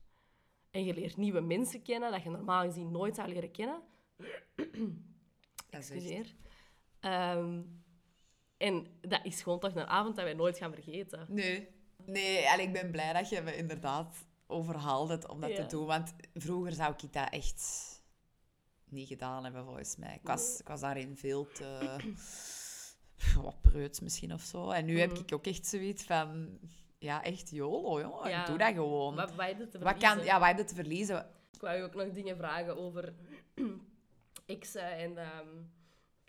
[0.70, 3.82] En je leert nieuwe mensen kennen dat je normaal gezien nooit zou leren kennen.
[4.57, 4.66] Dat
[5.80, 6.34] is echt- Excuseer.
[7.00, 7.62] Ehm,
[8.63, 11.27] en dat is gewoon toch een avond dat wij nooit gaan vergeten.
[11.29, 11.69] Nee.
[12.05, 15.57] Nee, en ik ben blij dat je me inderdaad overhaald hebt om dat Ja.
[15.57, 15.87] te doen.
[15.87, 17.63] Want vroeger zou ik dat echt
[18.85, 20.15] niet gedaan hebben, volgens mij.
[20.15, 21.97] Ik was, ik was daarin veel te...
[23.43, 24.71] Wat preuts misschien of zo.
[24.71, 25.21] En nu heb Mhm.
[25.21, 26.59] ik ook echt zoiets van...
[26.99, 28.31] Ja, echt YOLO, jongen.
[28.31, 28.45] Ja.
[28.45, 29.15] Doe dat gewoon.
[29.15, 30.25] Wat, wat heb je te Wat kan...
[30.25, 31.27] Ja, wat heb je te verliezen?
[31.53, 33.15] Ik wou je ook nog dingen vragen over
[34.47, 35.49] exen en ehm,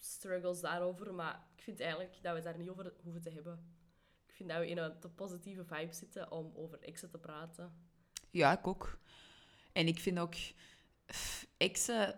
[0.03, 3.75] struggles daarover, maar ik vind eigenlijk dat we het daar niet over hoeven te hebben.
[4.27, 7.73] Ik vind dat we in een te positieve vibe zitten om over exen te praten.
[8.31, 8.99] Ja, ik ook.
[9.71, 10.35] En ik vind ook...
[11.57, 12.15] Exen...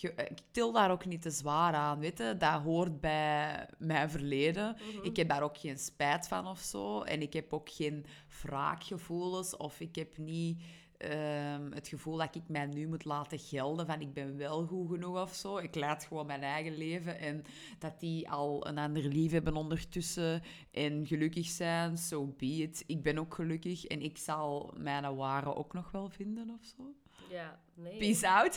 [0.00, 2.36] Ik til daar ook niet te zwaar aan, weet je.
[2.36, 4.76] Dat hoort bij mijn verleden.
[5.02, 7.02] Ik heb daar ook geen spijt van of zo.
[7.02, 8.06] En ik heb ook geen
[8.42, 9.56] wraakgevoelens.
[9.56, 10.62] Of ik heb niet
[11.02, 14.90] ehm, het gevoel dat ik mij nu moet laten gelden van ik ben wel goed
[14.90, 15.56] genoeg of zo.
[15.56, 17.18] Ik leid gewoon mijn eigen leven.
[17.18, 17.44] En
[17.78, 22.84] dat die al een ander lief hebben ondertussen en gelukkig zijn, so be it.
[22.86, 26.94] Ik ben ook gelukkig en ik zal mijn ware ook nog wel vinden of zo.
[27.30, 27.98] Ja, nee.
[27.98, 28.56] Peace out.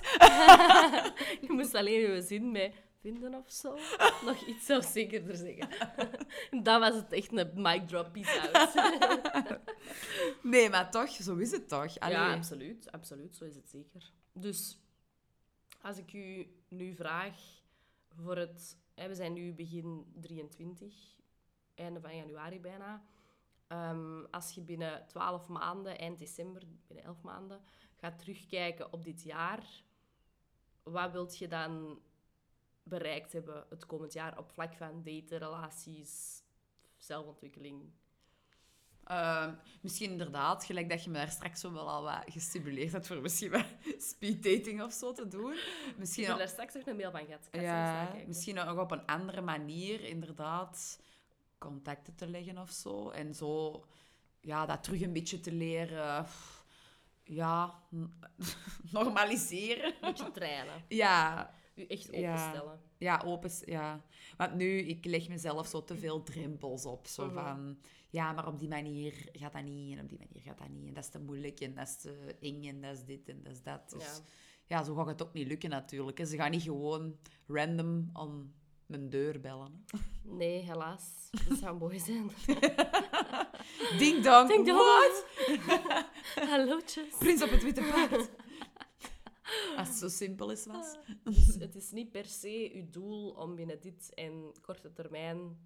[1.42, 2.74] Je moest alleen je zin met
[3.06, 3.78] vinden of zo.
[4.30, 5.70] Nog iets zelfzekerder zeggen.
[6.68, 8.18] dat was het echt een mic drop,
[8.54, 8.74] out.
[10.42, 12.00] Nee, maar toch, zo is het toch.
[12.00, 12.16] Allee.
[12.16, 12.92] Ja, absoluut.
[12.92, 14.12] Absoluut, zo is het zeker.
[14.34, 14.80] Dus
[15.82, 17.36] als ik u nu vraag
[18.10, 18.78] voor het...
[18.96, 20.94] Hè, we zijn nu begin 23,
[21.76, 23.06] einde van januari bijna.
[23.68, 27.62] Ehm, als je binnen 12 maanden, eind december, binnen 11 maanden,
[27.96, 29.84] gaat terugkijken op dit jaar,
[30.84, 32.00] wat wilt je dan
[32.86, 36.44] bereikt hebben het komend jaar op vlak van daten, relaties,
[36.96, 37.92] zelfontwikkeling?
[39.04, 43.08] Ehm, misschien inderdaad, gelijk dat je me daar straks zo wel al wat gestimuleerd hebt
[43.08, 43.66] voor misschien wat
[44.12, 45.54] speed dating of zo te doen.
[45.54, 47.50] Ik Misschien, heb daar straks nog een mail van gehad.
[47.52, 51.00] Ja, misschien ook op een andere manier inderdaad
[51.58, 53.10] contacten te leggen of zo.
[53.10, 53.86] En zo
[54.40, 56.26] ja, dat terug een beetje te leren
[57.24, 57.74] ja,
[58.92, 59.86] normaliseren.
[59.86, 60.84] Een beetje trainen.
[60.88, 62.80] Ja, U echt openstellen.
[62.98, 63.52] Ja, open.
[63.66, 64.02] Ja.
[64.38, 67.08] Want nu, ik leg mezelf zo te veel drempels op.
[67.08, 67.34] Zo Mhm.
[67.34, 67.78] van,
[68.10, 70.88] ja, maar op die manier gaat dat niet en op die manier gaat dat niet.
[70.88, 73.44] En dat is te moeilijk en dat is te eng en dat is dit en
[73.44, 73.90] dat is dat.
[73.90, 74.78] Dus Ja.
[74.78, 76.26] ja, zo gaat het ook niet lukken natuurlijk.
[76.28, 77.18] Ze gaan niet gewoon
[77.48, 78.54] random aan
[78.86, 79.86] mijn deur bellen.
[80.22, 81.30] Nee, helaas.
[81.50, 82.32] Dat zou mooi zijn.
[84.00, 85.24] Ding dong, Ding dong.
[86.50, 87.16] Hallootjes.
[87.20, 88.30] Prins op het witte paard.
[89.78, 90.98] Als het zo simpel is was.
[91.24, 95.58] Dus het is niet per se uw doel om binnen dit en korte termijn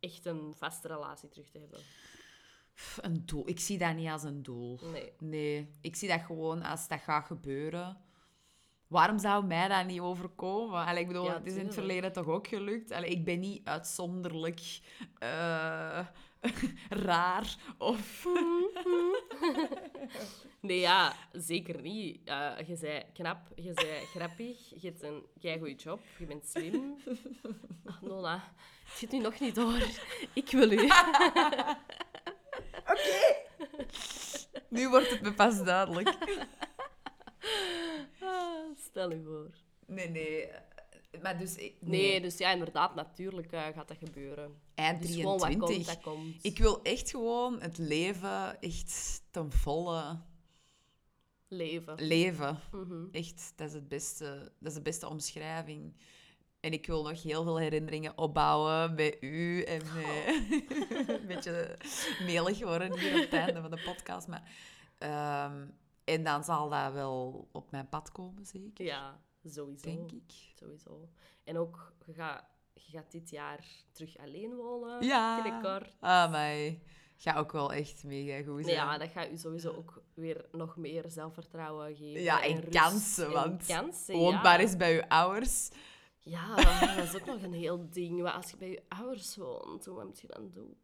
[0.00, 1.80] echt een vaste relatie terug te hebben.
[3.00, 3.48] Een doel.
[3.48, 4.78] Ik zie dat niet als een doel.
[4.92, 5.12] Nee.
[5.18, 8.00] Nee, ik zie dat gewoon als dat gaat gebeuren.
[8.86, 10.84] Waarom zou mij dat niet overkomen?
[10.84, 12.90] Allee, ik bedoel, Ja, het is in het verleden toch ook gelukt.
[12.90, 14.80] Allee, ik ben niet uitzonderlijk
[15.18, 16.06] eh,
[17.06, 18.24] raar of...
[20.60, 22.20] Nee, ja, zeker niet.
[22.24, 26.96] Eh, je bent knap, je bent grappig, je hebt een goede job, je bent slim.
[27.86, 28.34] Ach, Nona,
[28.84, 29.82] het zit nu nog niet door.
[30.32, 30.88] Ik wil u.
[34.68, 36.16] Nu wordt het me pas duidelijk.
[38.20, 39.50] Ah, Stel u voor.
[39.86, 40.48] Nee, nee.
[41.12, 41.56] Eh, Maar dus...
[41.56, 44.60] ik- Nee, dus ja, inderdaad, natuurlijk eh, gaat dat gebeuren.
[44.74, 45.94] Eind Dus gewoon wat komt, 23.
[45.94, 46.44] dat komt.
[46.44, 50.20] Ik wil echt gewoon het leven echt ten volle
[51.48, 51.94] Leven.
[52.06, 52.58] leven.
[52.72, 53.04] Mhm.
[53.12, 55.96] Echt, dat is, het beste, dat is de beste omschrijving.
[56.60, 59.62] En ik wil nog heel veel herinneringen opbouwen bij u.
[59.62, 60.36] En met...
[61.20, 61.76] een beetje
[62.26, 64.26] melig worden hier op het einde van de podcast.
[64.28, 64.52] Maar,
[64.98, 65.66] ehm,
[66.04, 68.84] en dan zal dat wel op mijn pad komen, zeker.
[68.84, 69.20] Ja,
[69.50, 69.82] sowieso.
[69.82, 70.32] Denk ik.
[70.54, 71.08] Sowieso.
[71.44, 75.06] En ook, je gaat, je gaat dit jaar terug alleen wonen.
[75.06, 75.42] Ja.
[75.42, 75.96] Binnenkort.
[76.00, 76.74] Ah, maar
[77.22, 78.76] ga ook wel echt mega goed zijn.
[78.76, 82.22] ja, dat gaat u sowieso ook weer nog meer zelfvertrouwen geven.
[82.22, 84.42] Ja, en kansen, en want kansen, Woont ja.
[84.42, 85.70] maar eens bij uw ouders.
[86.18, 86.56] Ja,
[86.96, 88.22] dat is ook nog een heel ding.
[88.22, 90.76] Maar als je bij je ouders woont, wat moet je dan doen?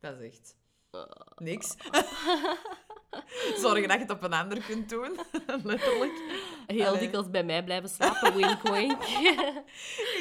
[0.00, 0.56] Dat is echt
[1.36, 1.74] niks.
[3.56, 5.18] Zorgen dat je het op een ander kunt doen.
[5.64, 6.22] Letterlijk.
[6.66, 7.00] Heel Allee.
[7.00, 9.02] dikwijls bij mij blijven slapen, wink wink.
[9.02, 9.36] Ik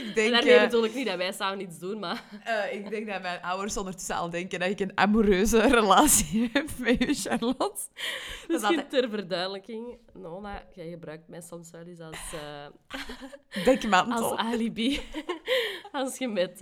[0.05, 2.23] en denk, daarmee eh, bedoel ik niet dat wij samen iets doen, maar...
[2.43, 6.69] eh, ik denk dat mijn ouders ondertussen al denken dat ik een amoureuze relatie heb
[6.77, 7.81] met u, Charlotte.
[8.47, 9.97] Misschien altijd ter verduidelijking.
[10.13, 14.29] Nona, jij gebruikt mij soms wel eens als, eh, dekmantel.
[14.29, 15.01] als alibi.
[15.91, 16.59] als je met,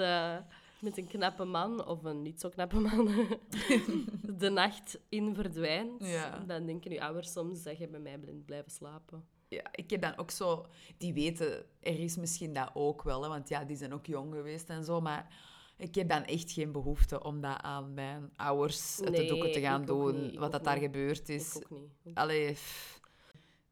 [0.81, 3.05] met een knappe man, of een niet zo knappe man,
[4.37, 6.39] de nacht in verdwijnt, Ja.
[6.47, 9.25] dan denken je ouders soms dat je bij mij bent blijven slapen.
[9.47, 10.65] Ja, ik heb dan ook zo...
[10.97, 14.33] Die weten, er is misschien dat ook wel, hè, want ja, die zijn ook jong
[14.33, 15.47] geweest en zo, maar...
[15.77, 19.51] Ik heb dan echt geen behoefte om dat aan mijn ouders uit de Nee, doeken
[19.51, 21.55] te gaan doen, wat dat daar gebeurd is.
[21.55, 22.15] Ik ook niet.
[22.15, 22.98] Allee, pff.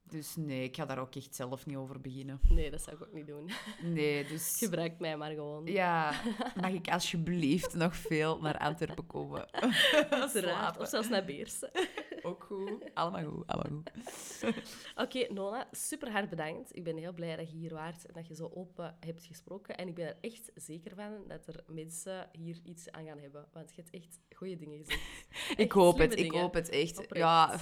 [0.09, 2.39] Dus nee, ik ga daar ook echt zelf niet over beginnen.
[2.49, 3.49] Nee, dat zou ik ook niet doen.
[3.81, 4.55] Nee, dus...
[4.57, 5.65] Gebruik mij maar gewoon.
[5.65, 6.21] Ja,
[6.61, 9.51] mag ik alsjeblieft nog veel naar Antwerpen komen?
[10.09, 10.77] Uiteraard.
[10.77, 11.71] Of zelfs naar Beersen.
[12.21, 12.93] Ook goed.
[12.93, 13.91] Allemaal goed, allemaal goed.
[14.95, 16.75] Oké, Nona, super hard bedankt.
[16.75, 19.77] Ik ben heel blij dat je hier waart en dat je zo open hebt gesproken.
[19.77, 23.47] En ik ben er echt zeker van dat er mensen hier iets aan gaan hebben.
[23.53, 25.01] Want je hebt echt goede dingen gezegd.
[25.59, 26.97] Ik hoop het, ik hoop het echt.
[26.97, 27.15] Oprecht.
[27.15, 27.59] Ja,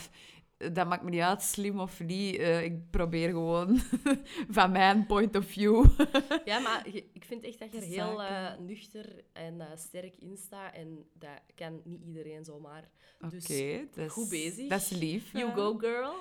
[0.58, 2.36] dat maakt me niet uit, slim of niet.
[2.38, 3.80] Eh, ik probeer gewoon
[4.58, 5.86] van mijn point of view.
[6.46, 10.38] Ja, maar ik vind echt dat je er heel eh, nuchter en eh, sterk in
[10.38, 10.74] staat.
[10.74, 12.90] En dat kan niet iedereen zomaar.
[13.22, 13.48] Oké, Dus
[13.96, 14.70] dat is- goed bezig.
[14.70, 15.32] Dat is lief.
[15.32, 16.14] You go, girl.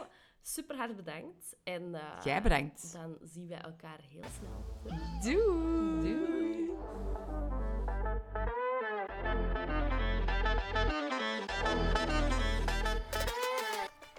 [0.43, 1.57] Super hard bedankt.
[1.63, 2.93] En Jij bedankt.
[2.93, 4.65] dan zien wij elkaar heel snel.
[5.23, 6.13] Doei.
[6.15, 6.73] Doei.